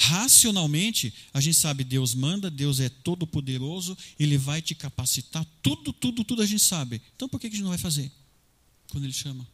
Racionalmente, 0.00 1.12
a 1.34 1.40
gente 1.40 1.56
sabe, 1.56 1.82
Deus 1.82 2.14
manda, 2.14 2.48
Deus 2.48 2.78
é 2.78 2.88
todo 2.88 3.26
poderoso, 3.26 3.98
Ele 4.16 4.38
vai 4.38 4.62
te 4.62 4.72
capacitar, 4.72 5.44
tudo, 5.60 5.92
tudo, 5.92 6.22
tudo 6.22 6.40
a 6.40 6.46
gente 6.46 6.62
sabe. 6.62 7.02
Então 7.16 7.28
por 7.28 7.40
que 7.40 7.48
a 7.48 7.50
gente 7.50 7.62
não 7.62 7.70
vai 7.70 7.78
fazer 7.78 8.08
quando 8.92 9.02
Ele 9.02 9.12
chama? 9.12 9.46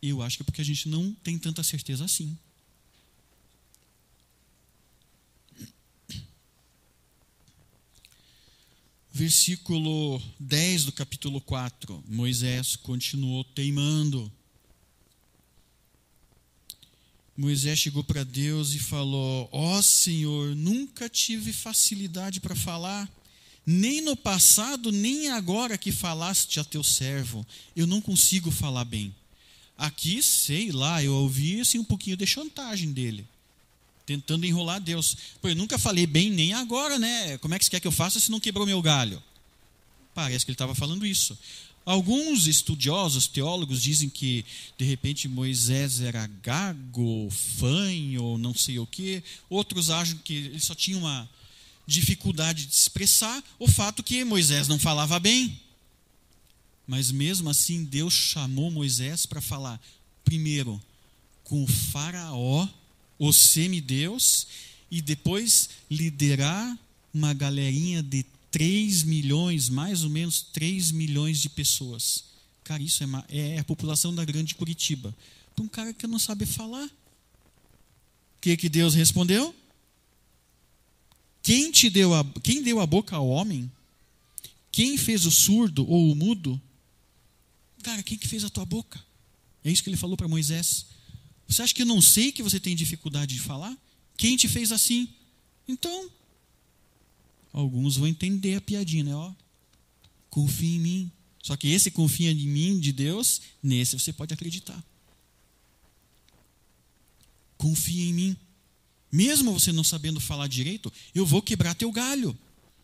Eu 0.00 0.22
acho 0.22 0.38
que 0.38 0.42
é 0.42 0.46
porque 0.46 0.62
a 0.62 0.64
gente 0.64 0.88
não 0.88 1.12
tem 1.22 1.38
tanta 1.38 1.62
certeza 1.62 2.06
assim. 2.06 2.38
Versículo 9.12 10.22
10 10.40 10.86
do 10.86 10.92
capítulo 10.92 11.38
4. 11.38 12.02
Moisés 12.08 12.76
continuou 12.76 13.44
teimando. 13.44 14.32
Moisés 17.36 17.78
chegou 17.78 18.04
para 18.04 18.24
Deus 18.24 18.74
e 18.74 18.78
falou: 18.78 19.48
Ó 19.52 19.78
oh, 19.78 19.82
Senhor, 19.82 20.54
nunca 20.54 21.08
tive 21.08 21.52
facilidade 21.52 22.40
para 22.40 22.54
falar, 22.54 23.10
nem 23.66 24.00
no 24.00 24.16
passado, 24.16 24.92
nem 24.92 25.30
agora 25.30 25.76
que 25.76 25.90
falaste 25.90 26.60
a 26.60 26.64
teu 26.64 26.84
servo. 26.84 27.44
Eu 27.74 27.86
não 27.86 28.00
consigo 28.00 28.50
falar 28.50 28.84
bem. 28.84 29.14
Aqui, 29.76 30.22
sei 30.22 30.70
lá, 30.70 31.02
eu 31.02 31.12
ouvi 31.14 31.60
assim, 31.60 31.78
um 31.78 31.84
pouquinho 31.84 32.16
de 32.16 32.26
chantagem 32.26 32.92
dele 32.92 33.26
tentando 34.06 34.44
enrolar 34.44 34.80
Deus. 34.80 35.16
Pô, 35.40 35.48
eu 35.48 35.56
nunca 35.56 35.78
falei 35.78 36.06
bem 36.06 36.30
nem 36.30 36.52
agora, 36.52 36.98
né? 36.98 37.38
Como 37.38 37.54
é 37.54 37.58
que 37.58 37.64
você 37.64 37.70
quer 37.70 37.80
que 37.80 37.86
eu 37.86 37.92
faça 37.92 38.20
se 38.20 38.30
não 38.30 38.40
quebrou 38.40 38.66
meu 38.66 38.80
galho? 38.82 39.22
Parece 40.14 40.44
que 40.44 40.50
ele 40.50 40.54
estava 40.54 40.74
falando 40.74 41.06
isso. 41.06 41.36
Alguns 41.84 42.46
estudiosos, 42.46 43.26
teólogos, 43.26 43.82
dizem 43.82 44.08
que 44.08 44.44
de 44.78 44.84
repente 44.84 45.28
Moisés 45.28 46.00
era 46.00 46.26
gago, 46.42 47.28
fanho, 47.30 48.38
não 48.38 48.54
sei 48.54 48.78
o 48.78 48.86
quê. 48.86 49.22
Outros 49.50 49.90
acham 49.90 50.18
que 50.18 50.34
ele 50.34 50.60
só 50.60 50.74
tinha 50.74 50.96
uma 50.96 51.28
dificuldade 51.86 52.66
de 52.66 52.74
expressar 52.74 53.42
o 53.58 53.68
fato 53.68 54.02
que 54.02 54.24
Moisés 54.24 54.66
não 54.66 54.78
falava 54.78 55.18
bem. 55.20 55.60
Mas 56.86 57.10
mesmo 57.10 57.50
assim, 57.50 57.84
Deus 57.84 58.14
chamou 58.14 58.70
Moisés 58.70 59.26
para 59.26 59.40
falar, 59.40 59.80
primeiro, 60.24 60.80
com 61.42 61.62
o 61.64 61.66
Faraó 61.66 62.66
o 63.18 63.32
semideus, 63.32 64.46
e 64.90 65.00
depois 65.00 65.70
liderar 65.90 66.78
uma 67.12 67.32
galerinha 67.32 68.02
de 68.02 68.24
3 68.54 69.02
milhões, 69.02 69.68
mais 69.68 70.04
ou 70.04 70.10
menos 70.10 70.40
3 70.40 70.92
milhões 70.92 71.40
de 71.40 71.48
pessoas. 71.48 72.26
Cara, 72.62 72.80
isso 72.80 73.02
é, 73.02 73.06
é 73.56 73.58
a 73.58 73.64
população 73.64 74.14
da 74.14 74.24
grande 74.24 74.54
Curitiba. 74.54 75.12
Para 75.56 75.64
um 75.64 75.66
cara 75.66 75.92
que 75.92 76.06
não 76.06 76.20
sabe 76.20 76.46
falar. 76.46 76.86
O 76.86 78.40
que, 78.40 78.56
que 78.56 78.68
Deus 78.68 78.94
respondeu? 78.94 79.52
Quem 81.42 81.72
te 81.72 81.90
deu 81.90 82.14
a, 82.14 82.24
quem 82.44 82.62
deu 82.62 82.78
a 82.78 82.86
boca 82.86 83.16
ao 83.16 83.28
homem? 83.28 83.68
Quem 84.70 84.96
fez 84.96 85.26
o 85.26 85.32
surdo 85.32 85.84
ou 85.90 86.12
o 86.12 86.14
mudo? 86.14 86.62
Cara, 87.82 88.04
quem 88.04 88.16
que 88.16 88.28
fez 88.28 88.44
a 88.44 88.48
tua 88.48 88.64
boca? 88.64 89.04
É 89.64 89.70
isso 89.72 89.82
que 89.82 89.90
ele 89.90 89.96
falou 89.96 90.16
para 90.16 90.28
Moisés. 90.28 90.86
Você 91.48 91.60
acha 91.60 91.74
que 91.74 91.82
eu 91.82 91.86
não 91.86 92.00
sei 92.00 92.30
que 92.30 92.40
você 92.40 92.60
tem 92.60 92.76
dificuldade 92.76 93.34
de 93.34 93.40
falar? 93.40 93.76
Quem 94.16 94.36
te 94.36 94.46
fez 94.46 94.70
assim? 94.70 95.08
Então, 95.66 96.08
alguns 97.54 97.96
vão 97.96 98.08
entender 98.08 98.56
a 98.56 98.60
piadinha, 98.60 99.04
né? 99.04 99.14
Ó, 99.14 99.32
confia 100.28 100.76
em 100.76 100.80
mim. 100.80 101.12
Só 101.42 101.56
que 101.56 101.68
esse 101.68 101.90
confia 101.90 102.32
em 102.32 102.46
mim, 102.46 102.80
de 102.80 102.92
Deus, 102.92 103.40
nesse 103.62 103.98
você 103.98 104.12
pode 104.12 104.34
acreditar. 104.34 104.82
Confia 107.56 108.04
em 108.04 108.12
mim. 108.12 108.36
Mesmo 109.10 109.52
você 109.52 109.70
não 109.70 109.84
sabendo 109.84 110.18
falar 110.20 110.48
direito, 110.48 110.92
eu 111.14 111.24
vou 111.24 111.40
quebrar 111.40 111.74
teu 111.74 111.92
galho. 111.92 112.36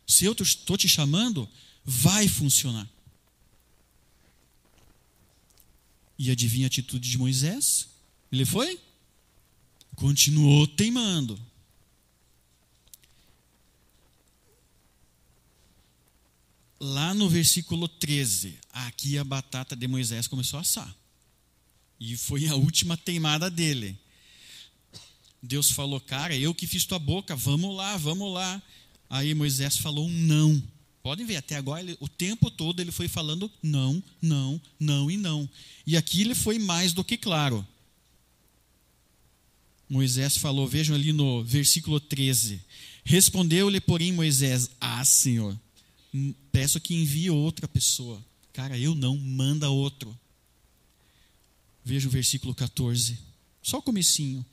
Se 0.07 0.25
eu 0.25 0.33
estou 0.33 0.77
te 0.77 0.89
chamando, 0.89 1.49
vai 1.85 2.29
funcionar. 2.29 2.89
E 6.17 6.31
adivinha 6.31 6.67
a 6.67 6.69
atitude 6.69 7.11
de 7.11 7.19
Moisés? 7.19 7.89
Ele 8.31 8.45
foi? 8.45 8.79
Continuou 9.97 10.67
teimando. 10.67 11.41
Lá 16.81 17.13
no 17.13 17.29
versículo 17.29 17.87
13, 17.87 18.59
aqui 18.73 19.19
a 19.19 19.25
batata 19.25 19.77
de 19.77 19.87
Moisés 19.87 20.27
começou 20.27 20.57
a 20.57 20.63
assar. 20.63 20.97
E 22.01 22.17
foi 22.17 22.49
a 22.49 22.55
última 22.55 22.97
teimada 22.97 23.51
dele. 23.51 23.99
Deus 25.43 25.71
falou, 25.71 26.01
cara, 26.01 26.35
eu 26.35 26.55
que 26.55 26.67
fiz 26.67 26.87
tua 26.87 26.99
boca, 26.99 27.37
vamos 27.37 27.77
lá, 27.77 27.99
vamos 27.99 28.33
lá. 28.33 28.63
Aí 29.11 29.35
Moisés 29.35 29.77
falou 29.77 30.07
um 30.07 30.11
não. 30.11 30.63
Podem 31.03 31.27
ver, 31.27 31.37
até 31.37 31.57
agora, 31.57 31.81
ele, 31.81 31.97
o 32.01 32.09
tempo 32.09 32.51
todo 32.51 32.81
ele 32.81 32.93
foi 32.93 33.09
falando 33.09 33.51
não, 33.63 34.03
não, 34.21 34.61
não 34.79 35.11
e 35.11 35.17
não. 35.17 35.49
E 35.87 35.97
aqui 35.97 36.23
ele 36.23 36.35
foi 36.35 36.59
mais 36.59 36.93
do 36.93 37.05
que 37.05 37.17
claro. 37.17 37.67
Moisés 39.89 40.37
falou, 40.37 40.69
vejam 40.69 40.95
ali 40.95 41.13
no 41.13 41.43
versículo 41.43 41.99
13: 41.99 42.61
Respondeu-lhe, 43.03 43.81
porém, 43.81 44.13
Moisés: 44.13 44.71
Ah, 44.81 45.05
Senhor, 45.05 45.59
peço 46.51 46.81
que 46.81 46.95
envie 46.95 47.31
outra 47.31 47.69
pessoa. 47.69 48.23
Cara, 48.53 48.79
eu 48.79 48.95
não, 48.95 49.17
manda 49.17 49.71
outro. 49.71 50.17
Veja 51.85 52.09
o 52.09 52.11
versículo 52.11 52.55
14. 52.55 53.19
Só 53.63 53.79
o 53.79 53.83
comecinho. 53.83 54.45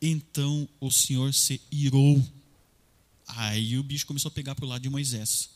Então 0.00 0.68
o 0.80 0.90
Senhor 0.90 1.32
se 1.32 1.60
irou. 1.70 2.22
Aí 3.26 3.78
o 3.78 3.82
bicho 3.82 4.06
começou 4.06 4.28
a 4.28 4.32
pegar 4.32 4.54
para 4.54 4.64
o 4.64 4.68
lado 4.68 4.82
de 4.82 4.90
Moisés. 4.90 5.50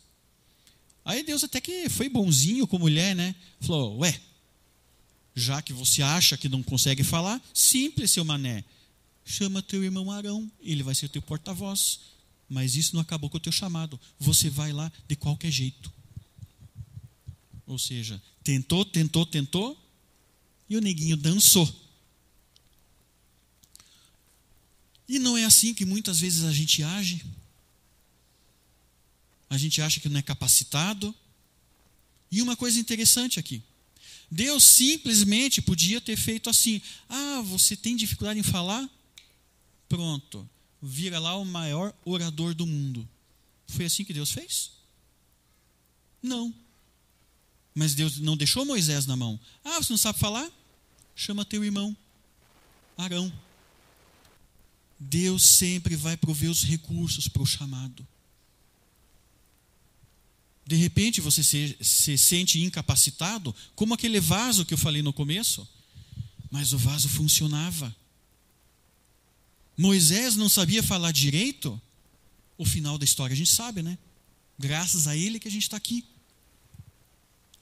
Aí 1.05 1.23
Deus 1.23 1.43
até 1.45 1.61
que 1.61 1.89
foi 1.89 2.09
bonzinho 2.09 2.67
com 2.67 2.77
a 2.77 2.81
mulher, 2.81 3.15
né? 3.15 3.35
Falou, 3.61 3.99
ué, 3.99 4.21
já 5.35 5.63
que 5.63 5.73
você 5.73 6.03
acha 6.03 6.37
que 6.37 6.49
não 6.49 6.63
consegue 6.63 7.03
falar, 7.03 7.43
simples, 7.55 8.11
seu 8.11 8.25
mané. 8.25 8.65
Chama 9.25 9.63
teu 9.63 9.85
irmão 9.85 10.11
Arão, 10.11 10.51
ele 10.61 10.83
vai 10.83 10.95
ser 10.95 11.09
teu 11.09 11.23
porta-voz. 11.23 12.01
Mas 12.49 12.75
isso 12.75 12.95
não 12.95 13.03
acabou 13.03 13.29
com 13.29 13.37
o 13.37 13.41
teu 13.41 13.53
chamado. 13.53 14.01
Você 14.19 14.49
vai 14.49 14.73
lá 14.73 14.91
de 15.07 15.15
qualquer 15.15 15.51
jeito. 15.51 15.93
Ou 17.67 17.79
seja, 17.79 18.21
tentou, 18.43 18.85
tentou, 18.85 19.27
tentou, 19.27 19.79
e 20.69 20.77
o 20.77 20.81
neguinho 20.81 21.17
dançou. 21.17 21.69
E 25.07 25.19
não 25.19 25.37
é 25.37 25.45
assim 25.45 25.75
que 25.75 25.85
muitas 25.85 26.21
vezes 26.21 26.45
a 26.45 26.53
gente 26.53 26.83
age. 26.83 27.25
A 29.51 29.57
gente 29.57 29.81
acha 29.81 30.01
que 30.01 30.09
não 30.09 30.19
é 30.19 30.23
capacitado. 30.23 31.15
E 32.31 32.43
uma 32.43 32.57
coisa 32.57 32.79
interessante 32.79 33.39
aqui. 33.39 33.63
Deus 34.31 34.65
simplesmente 34.65 35.63
podia 35.63 36.01
ter 36.01 36.17
feito 36.17 36.51
assim: 36.51 36.83
ah, 37.09 37.41
você 37.43 37.75
tem 37.75 37.97
dificuldade 37.97 38.39
em 38.39 38.43
falar? 38.43 38.89
Pronto, 39.89 40.49
vira 40.81 41.19
lá 41.19 41.37
o 41.37 41.45
maior 41.45 41.95
orador 42.05 42.55
do 42.55 42.67
mundo. 42.67 43.09
Foi 43.67 43.85
assim 43.85 44.05
que 44.05 44.15
Deus 44.15 44.31
fez? 44.31 44.71
Não. 46.23 46.55
Mas 47.75 47.95
Deus 47.95 48.19
não 48.19 48.37
deixou 48.37 48.65
Moisés 48.65 49.07
na 49.07 49.17
mão. 49.17 49.39
Ah, 49.65 49.79
você 49.79 49.93
não 49.93 49.99
sabe 49.99 50.19
falar? 50.19 50.51
Chama 51.15 51.45
teu 51.45 51.65
irmão, 51.65 51.97
Arão. 52.97 53.33
Deus 54.99 55.45
sempre 55.45 55.95
vai 55.95 56.17
prover 56.17 56.51
os 56.51 56.65
recursos 56.65 57.29
para 57.29 57.43
o 57.43 57.47
chamado. 57.47 58.07
De 60.67 60.77
repente 60.77 61.21
você 61.21 61.43
se, 61.43 61.77
se 61.81 62.19
sente 62.19 62.61
incapacitado, 62.61 63.55
como 63.75 63.95
aquele 63.95 64.21
vaso 64.21 64.67
que 64.67 64.75
eu 64.75 64.79
falei 64.79 65.03
no 65.03 65.13
começo. 65.13 65.67
Mas 66.51 66.73
o 66.73 66.79
vaso 66.79 67.09
funcionava. 67.09 67.95
Moisés 69.79 70.35
não 70.35 70.49
sabia 70.49 70.83
falar 70.83 71.13
direito. 71.13 71.81
O 72.59 72.65
final 72.65 72.99
da 72.99 73.05
história 73.05 73.33
a 73.33 73.37
gente 73.37 73.51
sabe, 73.51 73.81
né? 73.81 73.97
Graças 74.59 75.07
a 75.07 75.17
ele 75.17 75.39
que 75.39 75.47
a 75.47 75.51
gente 75.51 75.63
está 75.63 75.77
aqui. 75.77 76.05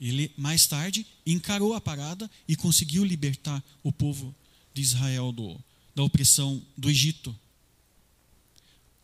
Ele, 0.00 0.32
mais 0.36 0.66
tarde, 0.66 1.06
encarou 1.26 1.74
a 1.74 1.80
parada 1.80 2.30
e 2.48 2.56
conseguiu 2.56 3.04
libertar 3.04 3.62
o 3.82 3.92
povo 3.92 4.34
de 4.72 4.80
Israel 4.80 5.30
do, 5.30 5.58
da 5.94 6.02
opressão 6.02 6.62
do 6.76 6.88
Egito. 6.88 7.38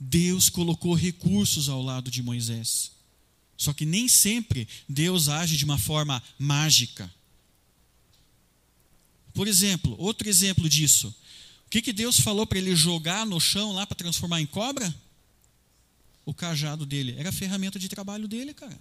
Deus 0.00 0.48
colocou 0.48 0.94
recursos 0.94 1.68
ao 1.68 1.82
lado 1.82 2.10
de 2.10 2.22
Moisés. 2.22 2.92
Só 3.58 3.74
que 3.74 3.84
nem 3.84 4.08
sempre 4.08 4.66
Deus 4.88 5.28
age 5.28 5.56
de 5.56 5.64
uma 5.64 5.78
forma 5.78 6.22
mágica. 6.38 7.12
Por 9.34 9.46
exemplo, 9.46 9.94
outro 9.98 10.28
exemplo 10.28 10.68
disso. 10.68 11.14
Que, 11.72 11.80
que 11.80 11.92
Deus 11.94 12.20
falou 12.20 12.46
para 12.46 12.58
ele 12.58 12.76
jogar 12.76 13.24
no 13.24 13.40
chão 13.40 13.72
lá 13.72 13.86
para 13.86 13.96
transformar 13.96 14.42
em 14.42 14.44
cobra? 14.44 14.94
O 16.22 16.34
cajado 16.34 16.84
dele. 16.84 17.14
Era 17.16 17.30
a 17.30 17.32
ferramenta 17.32 17.78
de 17.78 17.88
trabalho 17.88 18.28
dele, 18.28 18.52
cara. 18.52 18.78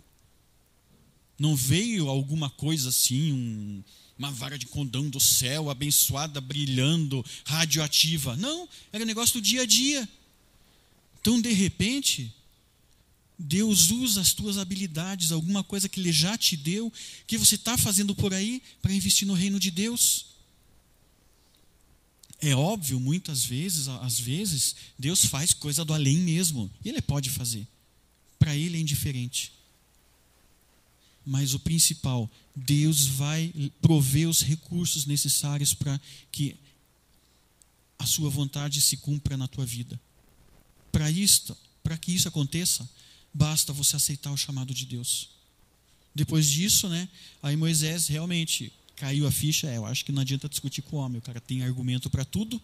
Não 1.40 1.56
veio 1.56 2.10
alguma 2.10 2.50
coisa 2.50 2.90
assim, 2.90 3.32
um, 3.32 3.84
uma 4.20 4.30
vara 4.30 4.58
de 4.58 4.66
condão 4.66 5.10
do 5.10 5.22
céu, 5.22 5.70
abençoada, 5.70 6.42
brilhando, 6.42 7.26
radioativa. 7.46 8.36
Não, 8.36 8.68
era 8.92 9.06
negócio 9.06 9.40
do 9.40 9.42
dia 9.42 9.62
a 9.62 9.66
dia. 9.66 10.06
Então, 11.22 11.40
de 11.40 11.54
repente, 11.54 12.30
Deus 13.40 13.90
usa 13.90 14.20
as 14.20 14.34
tuas 14.34 14.58
habilidades, 14.58 15.32
alguma 15.32 15.64
coisa 15.64 15.88
que 15.88 16.02
Ele 16.02 16.12
já 16.12 16.38
te 16.38 16.58
deu, 16.58 16.92
que 17.26 17.38
você 17.38 17.56
está 17.56 17.78
fazendo 17.78 18.14
por 18.14 18.34
aí 18.34 18.62
para 18.82 18.92
investir 18.92 19.26
no 19.26 19.34
reino 19.34 19.62
de 19.62 19.72
Deus. 19.72 20.26
É 22.42 22.56
óbvio, 22.56 23.00
muitas 23.00 23.46
vezes, 23.46 23.88
às 23.88 24.20
vezes, 24.20 24.76
Deus 24.98 25.24
faz 25.26 25.54
coisa 25.54 25.86
do 25.86 25.94
além 25.94 26.18
mesmo. 26.18 26.70
Ele 26.84 27.02
pode 27.02 27.30
fazer. 27.30 27.68
Para 28.40 28.56
Ele 28.56 28.78
é 28.78 28.82
indiferente. 28.82 29.54
Mas 31.24 31.54
o 31.54 31.60
principal, 31.60 32.30
Deus 32.56 33.06
vai 33.06 33.54
prover 33.80 34.28
os 34.28 34.42
recursos 34.42 35.06
necessários 35.06 35.74
para 35.74 36.02
que 36.32 36.56
a 38.00 38.08
sua 38.08 38.30
vontade 38.30 38.82
se 38.82 38.98
cumpra 38.98 39.38
na 39.38 39.48
tua 39.48 39.66
vida. 39.66 40.00
Para 40.92 41.12
isto, 41.12 41.56
para 41.84 41.96
que 41.96 42.12
isso 42.12 42.28
aconteça, 42.28 42.90
Basta 43.34 43.72
você 43.72 43.96
aceitar 43.96 44.32
o 44.32 44.38
chamado 44.38 44.74
de 44.74 44.86
Deus. 44.86 45.30
Depois 46.14 46.50
disso, 46.50 46.90
né, 46.90 47.08
aí 47.42 47.56
Moisés 47.56 48.08
realmente 48.08 48.74
caiu 49.02 49.26
a 49.26 49.32
ficha. 49.32 49.68
É, 49.68 49.78
eu 49.78 49.86
acho 49.88 50.06
que 50.06 50.12
não 50.12 50.22
adianta 50.22 50.48
discutir 50.48 50.84
com 50.84 50.98
o 50.98 51.00
homem, 51.00 51.18
o 51.18 51.22
cara 51.24 51.42
tem 51.42 51.64
argumento 51.64 52.08
para 52.08 52.24
tudo. 52.24 52.62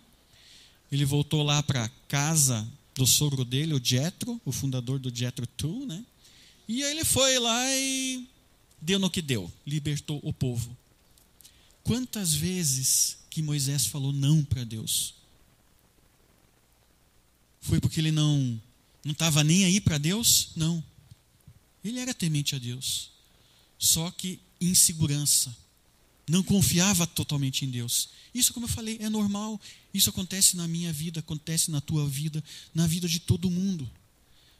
Ele 0.91 1.03
voltou 1.03 1.41
lá 1.41 1.63
para 1.63 1.89
casa 2.07 2.65
do 2.93 3.07
sogro 3.07 3.43
dele, 3.43 3.73
o 3.73 3.81
Jetro, 3.83 4.39
o 4.45 4.51
fundador 4.51 4.99
do 4.99 5.13
Jetro 5.13 5.47
Tool, 5.47 5.87
né? 5.87 6.05
E 6.67 6.83
aí 6.83 6.91
ele 6.91 7.03
foi 7.03 7.39
lá 7.39 7.75
e 7.75 8.27
deu 8.79 8.99
no 8.99 9.09
que 9.09 9.21
deu, 9.21 9.51
libertou 9.65 10.19
o 10.23 10.31
povo. 10.31 10.77
Quantas 11.83 12.35
vezes 12.35 13.17
que 13.31 13.41
Moisés 13.41 13.87
falou 13.87 14.13
não 14.13 14.43
para 14.43 14.63
Deus? 14.63 15.15
Foi 17.61 17.81
porque 17.81 17.99
ele 17.99 18.11
não 18.11 18.61
não 19.03 19.13
estava 19.13 19.43
nem 19.43 19.65
aí 19.65 19.81
para 19.81 19.97
Deus? 19.97 20.49
Não. 20.55 20.83
Ele 21.83 21.99
era 21.99 22.13
temente 22.13 22.55
a 22.55 22.59
Deus. 22.59 23.09
Só 23.79 24.11
que 24.11 24.39
insegurança. 24.61 25.55
Não 26.27 26.43
confiava 26.43 27.07
totalmente 27.07 27.63
em 27.63 27.69
Deus. 27.69 28.09
Isso, 28.33 28.53
como 28.53 28.65
eu 28.65 28.69
falei, 28.69 28.97
é 28.99 29.09
normal. 29.09 29.59
Isso 29.93 30.09
acontece 30.09 30.57
na 30.57 30.67
minha 30.67 30.91
vida, 30.91 31.21
acontece 31.21 31.71
na 31.71 31.79
tua 31.79 32.07
vida, 32.07 32.43
na 32.73 32.85
vida 32.85 33.07
de 33.07 33.19
todo 33.19 33.49
mundo. 33.49 33.89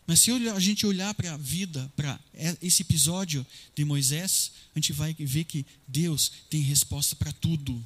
Mas 0.07 0.21
se 0.21 0.31
a 0.31 0.59
gente 0.59 0.85
olhar 0.85 1.13
para 1.13 1.33
a 1.33 1.37
vida, 1.37 1.91
para 1.93 2.17
esse 2.61 2.81
episódio 2.81 3.45
de 3.75 3.83
Moisés, 3.83 4.53
a 4.73 4.79
gente 4.79 4.93
vai 4.93 5.13
ver 5.13 5.43
que 5.43 5.65
Deus 5.85 6.31
tem 6.49 6.61
resposta 6.61 7.13
para 7.17 7.33
tudo. 7.33 7.85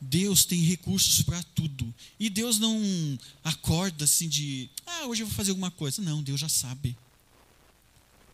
Deus 0.00 0.44
tem 0.44 0.60
recursos 0.62 1.22
para 1.22 1.40
tudo. 1.54 1.94
E 2.18 2.28
Deus 2.28 2.58
não 2.58 3.16
acorda 3.44 4.04
assim 4.04 4.28
de, 4.28 4.68
ah, 4.84 5.06
hoje 5.06 5.22
eu 5.22 5.28
vou 5.28 5.36
fazer 5.36 5.50
alguma 5.52 5.70
coisa. 5.70 6.02
Não, 6.02 6.20
Deus 6.20 6.40
já 6.40 6.48
sabe. 6.48 6.96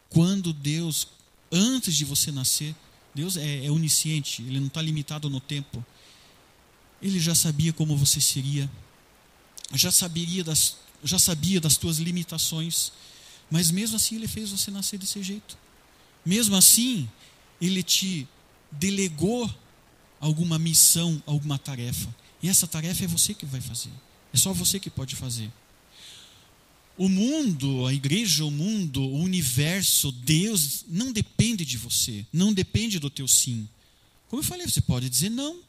Quando 0.09 0.55
Deus, 0.55 1.07
antes 1.53 1.95
de 1.95 2.07
você 2.07 2.33
nascer, 2.33 2.75
Deus 3.19 3.37
é, 3.37 3.67
é 3.67 3.71
onisciente, 3.71 4.43
Ele 4.43 4.61
não 4.61 4.69
está 4.69 4.81
limitado 4.81 5.29
no 5.29 5.41
tempo. 5.41 5.85
Ele 7.03 7.19
já 7.19 7.35
sabia 7.35 7.73
como 7.73 7.97
você 7.97 8.21
seria, 8.21 8.71
já 9.75 9.91
sabia 9.91 10.45
das, 10.45 10.77
já 11.03 11.19
sabia 11.19 11.61
das 11.61 11.77
tuas 11.77 11.99
limitações, 11.99 12.93
mas 13.51 13.73
mesmo 13.73 13.97
assim 13.97 14.15
Ele 14.15 14.29
fez 14.29 14.51
você 14.51 14.71
nascer 14.71 14.99
desse 14.99 15.21
jeito. 15.21 15.59
Mesmo 16.25 16.55
assim, 16.55 17.11
Ele 17.61 17.83
te 17.83 18.29
delegou 18.71 19.53
alguma 20.21 20.57
missão, 20.57 21.21
alguma 21.27 21.59
tarefa. 21.59 22.15
E 22.41 22.49
essa 22.49 22.69
tarefa 22.69 23.03
é 23.03 23.09
você 23.09 23.35
que 23.35 23.45
vai 23.45 23.61
fazer. 23.61 23.91
É 24.33 24.37
só 24.37 24.53
você 24.53 24.79
que 24.79 24.91
pode 24.91 25.17
fazer. 25.17 25.51
O 26.99 27.09
mundo, 27.09 27.87
a 27.87 27.95
igreja, 27.95 28.45
o 28.45 28.51
mundo, 28.51 29.01
o 29.01 29.21
universo, 29.21 30.11
Deus, 30.11 30.85
não 30.89 31.13
depende 31.13 31.65
de 31.65 31.79
você, 31.79 32.27
não 32.33 32.53
depende 32.53 32.99
do 32.99 33.09
teu 33.09 33.29
sim. 33.29 33.69
Como 34.27 34.43
eu 34.43 34.45
falei, 34.45 34.67
você 34.67 34.81
pode 34.81 35.09
dizer 35.09 35.31
não. 35.31 35.63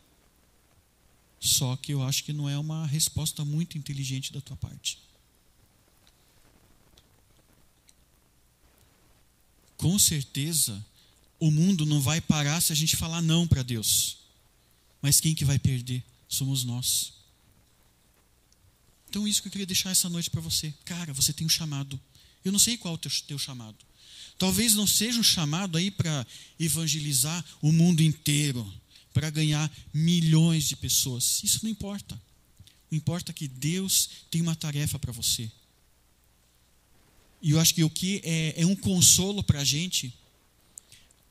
Só 1.39 1.75
que 1.75 1.93
eu 1.93 2.01
acho 2.01 2.23
que 2.23 2.33
não 2.33 2.49
é 2.49 2.57
uma 2.57 2.87
resposta 2.87 3.45
muito 3.45 3.77
inteligente 3.77 4.33
da 4.33 4.41
tua 4.41 4.57
parte. 4.57 4.97
Com 9.77 9.99
certeza, 9.99 10.83
o 11.39 11.51
mundo 11.51 11.85
não 11.85 12.01
vai 12.01 12.19
parar 12.19 12.59
se 12.59 12.73
a 12.73 12.75
gente 12.75 12.97
falar 12.97 13.21
não 13.21 13.47
para 13.47 13.61
Deus. 13.61 14.17
Mas 14.99 15.21
quem 15.21 15.35
que 15.35 15.45
vai 15.45 15.59
perder? 15.59 16.03
Somos 16.27 16.63
nós. 16.63 17.18
Então, 19.09 19.27
isso 19.27 19.41
que 19.41 19.47
eu 19.47 19.51
queria 19.51 19.65
deixar 19.65 19.89
essa 19.89 20.07
noite 20.07 20.29
para 20.29 20.39
você. 20.39 20.71
Cara, 20.85 21.11
você 21.13 21.33
tem 21.33 21.45
um 21.45 21.49
chamado. 21.49 21.99
Eu 22.45 22.51
não 22.51 22.59
sei 22.59 22.77
qual 22.77 22.93
é 22.93 22.95
o 22.95 22.97
teu, 22.97 23.11
teu 23.27 23.39
chamado. 23.39 23.77
Talvez 24.37 24.75
não 24.75 24.85
seja 24.85 25.19
um 25.19 25.23
chamado 25.23 25.77
aí 25.77 25.89
para 25.89 26.25
evangelizar 26.59 27.43
o 27.61 27.71
mundo 27.71 28.01
inteiro, 28.01 28.71
para 29.13 29.29
ganhar 29.29 29.69
milhões 29.91 30.65
de 30.65 30.75
pessoas. 30.75 31.41
Isso 31.43 31.59
não 31.63 31.71
importa. 31.71 32.21
O 32.91 32.95
importa 32.95 33.31
é 33.31 33.33
que 33.33 33.47
Deus 33.47 34.09
tem 34.29 34.41
uma 34.41 34.55
tarefa 34.55 34.99
para 34.99 35.11
você. 35.11 35.51
E 37.41 37.51
eu 37.51 37.59
acho 37.59 37.73
que 37.73 37.83
o 37.83 37.89
que 37.89 38.21
é, 38.23 38.61
é 38.61 38.65
um 38.65 38.75
consolo 38.75 39.43
para 39.43 39.61
a 39.61 39.65
gente, 39.65 40.13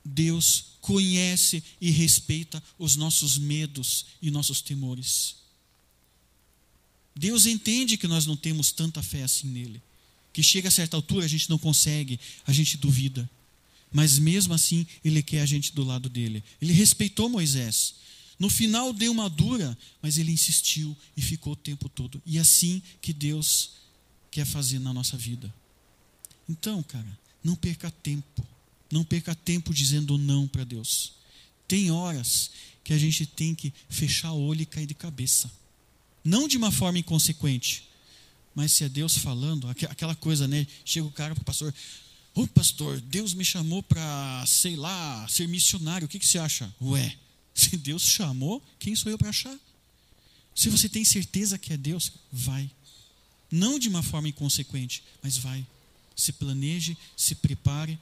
Deus 0.04 0.64
conhece 0.80 1.62
e 1.80 1.90
respeita 1.90 2.62
os 2.78 2.96
nossos 2.96 3.38
medos 3.38 4.06
e 4.20 4.30
nossos 4.30 4.60
temores. 4.60 5.36
Deus 7.18 7.46
entende 7.46 7.96
que 7.96 8.06
nós 8.06 8.26
não 8.26 8.36
temos 8.36 8.70
tanta 8.70 9.02
fé 9.02 9.24
assim 9.24 9.48
nele, 9.48 9.82
que 10.32 10.40
chega 10.40 10.68
a 10.68 10.70
certa 10.70 10.96
altura 10.96 11.24
a 11.24 11.28
gente 11.28 11.50
não 11.50 11.58
consegue, 11.58 12.18
a 12.46 12.52
gente 12.52 12.76
duvida. 12.76 13.28
Mas 13.92 14.20
mesmo 14.20 14.54
assim, 14.54 14.86
ele 15.04 15.20
quer 15.20 15.40
a 15.40 15.46
gente 15.46 15.74
do 15.74 15.82
lado 15.82 16.08
dele. 16.08 16.44
Ele 16.62 16.72
respeitou 16.72 17.28
Moisés. 17.28 17.96
No 18.38 18.48
final 18.48 18.92
deu 18.92 19.10
uma 19.10 19.28
dura, 19.28 19.76
mas 20.00 20.16
ele 20.16 20.30
insistiu 20.30 20.96
e 21.16 21.20
ficou 21.20 21.54
o 21.54 21.56
tempo 21.56 21.88
todo. 21.88 22.22
E 22.24 22.38
é 22.38 22.40
assim 22.40 22.80
que 23.00 23.12
Deus 23.12 23.72
quer 24.30 24.46
fazer 24.46 24.78
na 24.78 24.92
nossa 24.92 25.16
vida. 25.16 25.52
Então, 26.48 26.84
cara, 26.84 27.18
não 27.42 27.56
perca 27.56 27.90
tempo. 27.90 28.46
Não 28.92 29.02
perca 29.02 29.34
tempo 29.34 29.74
dizendo 29.74 30.16
não 30.16 30.46
para 30.46 30.62
Deus. 30.62 31.14
Tem 31.66 31.90
horas 31.90 32.52
que 32.84 32.92
a 32.92 32.98
gente 32.98 33.26
tem 33.26 33.56
que 33.56 33.72
fechar 33.88 34.30
o 34.30 34.40
olho 34.40 34.62
e 34.62 34.66
cair 34.66 34.86
de 34.86 34.94
cabeça. 34.94 35.50
Não 36.28 36.46
de 36.46 36.58
uma 36.58 36.70
forma 36.70 36.98
inconsequente, 36.98 37.88
mas 38.54 38.72
se 38.72 38.84
é 38.84 38.88
Deus 38.88 39.16
falando, 39.16 39.66
aquela 39.66 40.14
coisa, 40.14 40.46
né? 40.46 40.66
Chega 40.84 41.06
o 41.06 41.10
cara 41.10 41.34
para 41.34 41.40
o 41.40 41.44
pastor, 41.44 41.74
ô 42.34 42.46
pastor, 42.46 43.00
Deus 43.00 43.32
me 43.32 43.46
chamou 43.46 43.82
para, 43.82 44.44
sei 44.46 44.76
lá, 44.76 45.26
ser 45.26 45.48
missionário, 45.48 46.04
o 46.04 46.08
que, 46.08 46.18
que 46.18 46.26
você 46.26 46.38
acha? 46.38 46.70
Ué, 46.82 47.16
se 47.54 47.78
Deus 47.78 48.02
chamou, 48.02 48.62
quem 48.78 48.94
sou 48.94 49.10
eu 49.10 49.16
para 49.16 49.30
achar? 49.30 49.58
Se 50.54 50.68
você 50.68 50.86
tem 50.86 51.02
certeza 51.02 51.56
que 51.56 51.72
é 51.72 51.78
Deus, 51.78 52.12
vai. 52.30 52.70
Não 53.50 53.78
de 53.78 53.88
uma 53.88 54.02
forma 54.02 54.28
inconsequente, 54.28 55.02
mas 55.22 55.38
vai. 55.38 55.66
Se 56.14 56.30
planeje, 56.30 56.94
se 57.16 57.36
prepare 57.36 57.98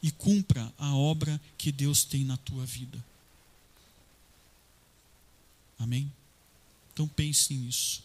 e 0.00 0.12
cumpra 0.12 0.72
a 0.78 0.94
obra 0.94 1.40
que 1.56 1.72
Deus 1.72 2.04
tem 2.04 2.22
na 2.22 2.36
tua 2.36 2.64
vida. 2.64 3.04
Amém? 5.80 6.08
Então 6.98 7.06
pense 7.06 7.54
nisso. 7.54 8.02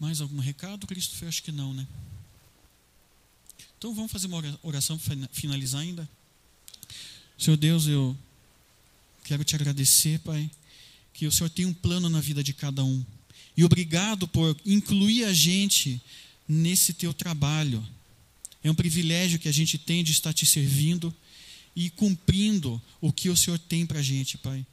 Mais 0.00 0.20
algum 0.20 0.40
recado, 0.40 0.84
Cristo? 0.84 1.14
Acho 1.24 1.44
que 1.44 1.52
não, 1.52 1.72
né? 1.72 1.86
Então 3.78 3.94
vamos 3.94 4.10
fazer 4.10 4.26
uma 4.26 4.58
oração 4.64 4.98
para 4.98 5.16
finalizar 5.30 5.82
ainda. 5.82 6.08
Senhor 7.38 7.56
Deus, 7.56 7.86
eu 7.86 8.18
quero 9.22 9.44
te 9.44 9.54
agradecer, 9.54 10.18
Pai, 10.18 10.50
que 11.14 11.24
o 11.24 11.30
Senhor 11.30 11.48
tem 11.50 11.66
um 11.66 11.72
plano 11.72 12.08
na 12.08 12.20
vida 12.20 12.42
de 12.42 12.52
cada 12.52 12.82
um. 12.82 13.06
E 13.56 13.62
obrigado 13.62 14.26
por 14.26 14.56
incluir 14.66 15.24
a 15.24 15.32
gente 15.32 16.02
nesse 16.48 16.92
teu 16.92 17.14
trabalho. 17.14 17.86
É 18.60 18.68
um 18.68 18.74
privilégio 18.74 19.38
que 19.38 19.48
a 19.48 19.52
gente 19.52 19.78
tem 19.78 20.02
de 20.02 20.10
estar 20.10 20.32
te 20.32 20.44
servindo 20.44 21.14
e 21.76 21.90
cumprindo 21.90 22.82
o 23.00 23.12
que 23.12 23.28
o 23.28 23.36
Senhor 23.36 23.56
tem 23.56 23.86
para 23.86 24.00
a 24.00 24.02
gente, 24.02 24.36
Pai 24.36 24.66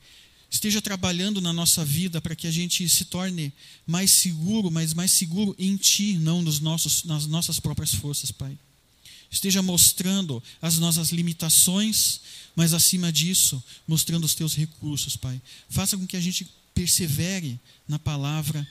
esteja 0.55 0.81
trabalhando 0.81 1.41
na 1.41 1.51
nossa 1.51 1.83
vida 1.83 2.21
para 2.21 2.33
que 2.33 2.47
a 2.47 2.51
gente 2.51 2.87
se 2.87 3.05
torne 3.05 3.51
mais 3.85 4.09
seguro, 4.09 4.71
mas 4.71 4.93
mais 4.93 5.11
seguro 5.11 5.53
em 5.59 5.75
Ti, 5.75 6.17
não 6.17 6.41
nos 6.41 6.61
nossos, 6.61 7.03
nas 7.03 7.27
nossas 7.27 7.59
próprias 7.59 7.93
forças, 7.93 8.31
Pai. 8.31 8.57
Esteja 9.29 9.61
mostrando 9.61 10.41
as 10.61 10.79
nossas 10.79 11.09
limitações, 11.09 12.21
mas 12.55 12.73
acima 12.73 13.11
disso, 13.11 13.61
mostrando 13.85 14.23
os 14.23 14.33
Teus 14.33 14.55
recursos, 14.55 15.17
Pai. 15.17 15.41
Faça 15.69 15.97
com 15.97 16.07
que 16.07 16.15
a 16.15 16.21
gente 16.21 16.47
persevere 16.73 17.59
na 17.85 17.99
palavra. 17.99 18.65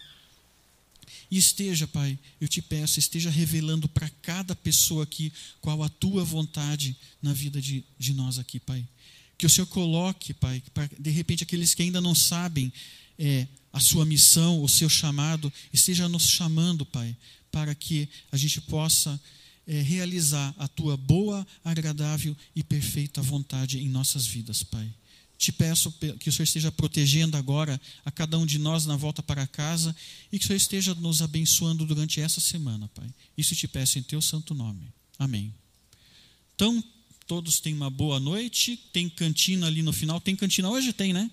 E 1.31 1.37
esteja, 1.37 1.87
Pai, 1.87 2.19
eu 2.41 2.49
te 2.49 2.63
peço, 2.63 2.99
esteja 2.99 3.29
revelando 3.29 3.91
para 3.91 4.09
cada 4.23 4.57
pessoa 4.57 5.05
aqui 5.05 5.31
qual 5.61 5.83
a 5.83 5.91
tua 5.91 6.25
vontade 6.25 6.97
na 7.21 7.35
vida 7.35 7.61
de, 7.61 7.85
de 7.99 8.15
nós 8.15 8.39
aqui, 8.39 8.59
Pai. 8.59 8.87
Que 9.37 9.47
o 9.47 9.51
Senhor 9.51 9.67
coloque, 9.67 10.33
Pai, 10.35 10.63
para 10.73 10.89
de 10.99 11.11
repente 11.11 11.43
aqueles 11.43 11.75
que 11.75 11.83
ainda 11.83 12.01
não 12.01 12.15
sabem 12.15 12.73
é, 13.19 13.47
a 13.73 13.81
sua 13.81 14.05
missão, 14.05 14.63
o 14.63 14.69
seu 14.69 14.89
chamado, 14.89 15.53
esteja 15.73 16.09
nos 16.09 16.29
chamando, 16.29 16.87
Pai, 16.87 17.17
para 17.51 17.75
que 17.75 18.09
a 18.31 18.37
gente 18.37 18.61
possa 18.61 19.21
é, 19.67 19.81
realizar 19.81 20.55
a 20.59 20.69
tua 20.69 20.97
boa, 20.97 21.47
agradável 21.65 22.37
e 22.55 22.63
perfeita 22.63 23.23
vontade 23.23 23.79
em 23.79 23.89
nossas 23.89 24.27
vidas, 24.27 24.63
Pai. 24.63 24.93
Te 25.37 25.51
peço 25.51 25.93
que 26.21 26.29
o 26.29 26.33
Senhor 26.33 26.45
esteja 26.45 26.71
protegendo 26.71 27.37
agora 27.37 27.81
a 28.05 28.11
cada 28.11 28.39
um 28.39 28.47
de 28.47 28.59
nós 28.59 28.87
na 28.87 28.97
volta 28.97 29.23
para 29.23 29.47
casa 29.47 29.95
e 30.31 30.39
que 30.39 30.45
o 30.45 30.47
Senhor 30.47 30.57
esteja 30.57 30.95
nos 30.95 31.21
abençoando 31.21 31.85
durante 31.85 32.21
essa 32.21 32.41
semana, 32.41 32.89
Pai. 32.95 33.09
Isso 33.37 33.55
te 33.55 33.67
peço 33.67 33.99
em 33.99 34.03
teu 34.03 34.23
santo 34.23 34.55
nome. 34.55 34.87
Amém. 35.19 35.53
Então, 36.55 36.83
Todos 37.27 37.61
têm 37.61 37.75
uma 37.75 37.91
boa 37.91 38.21
noite. 38.21 38.77
Tem 38.93 39.09
cantina 39.09 39.67
ali 39.67 39.83
no 39.83 39.93
final. 39.93 40.21
Tem 40.21 40.37
cantina 40.37 40.69
hoje? 40.69 40.93
Tem, 40.93 41.13
né? 41.13 41.31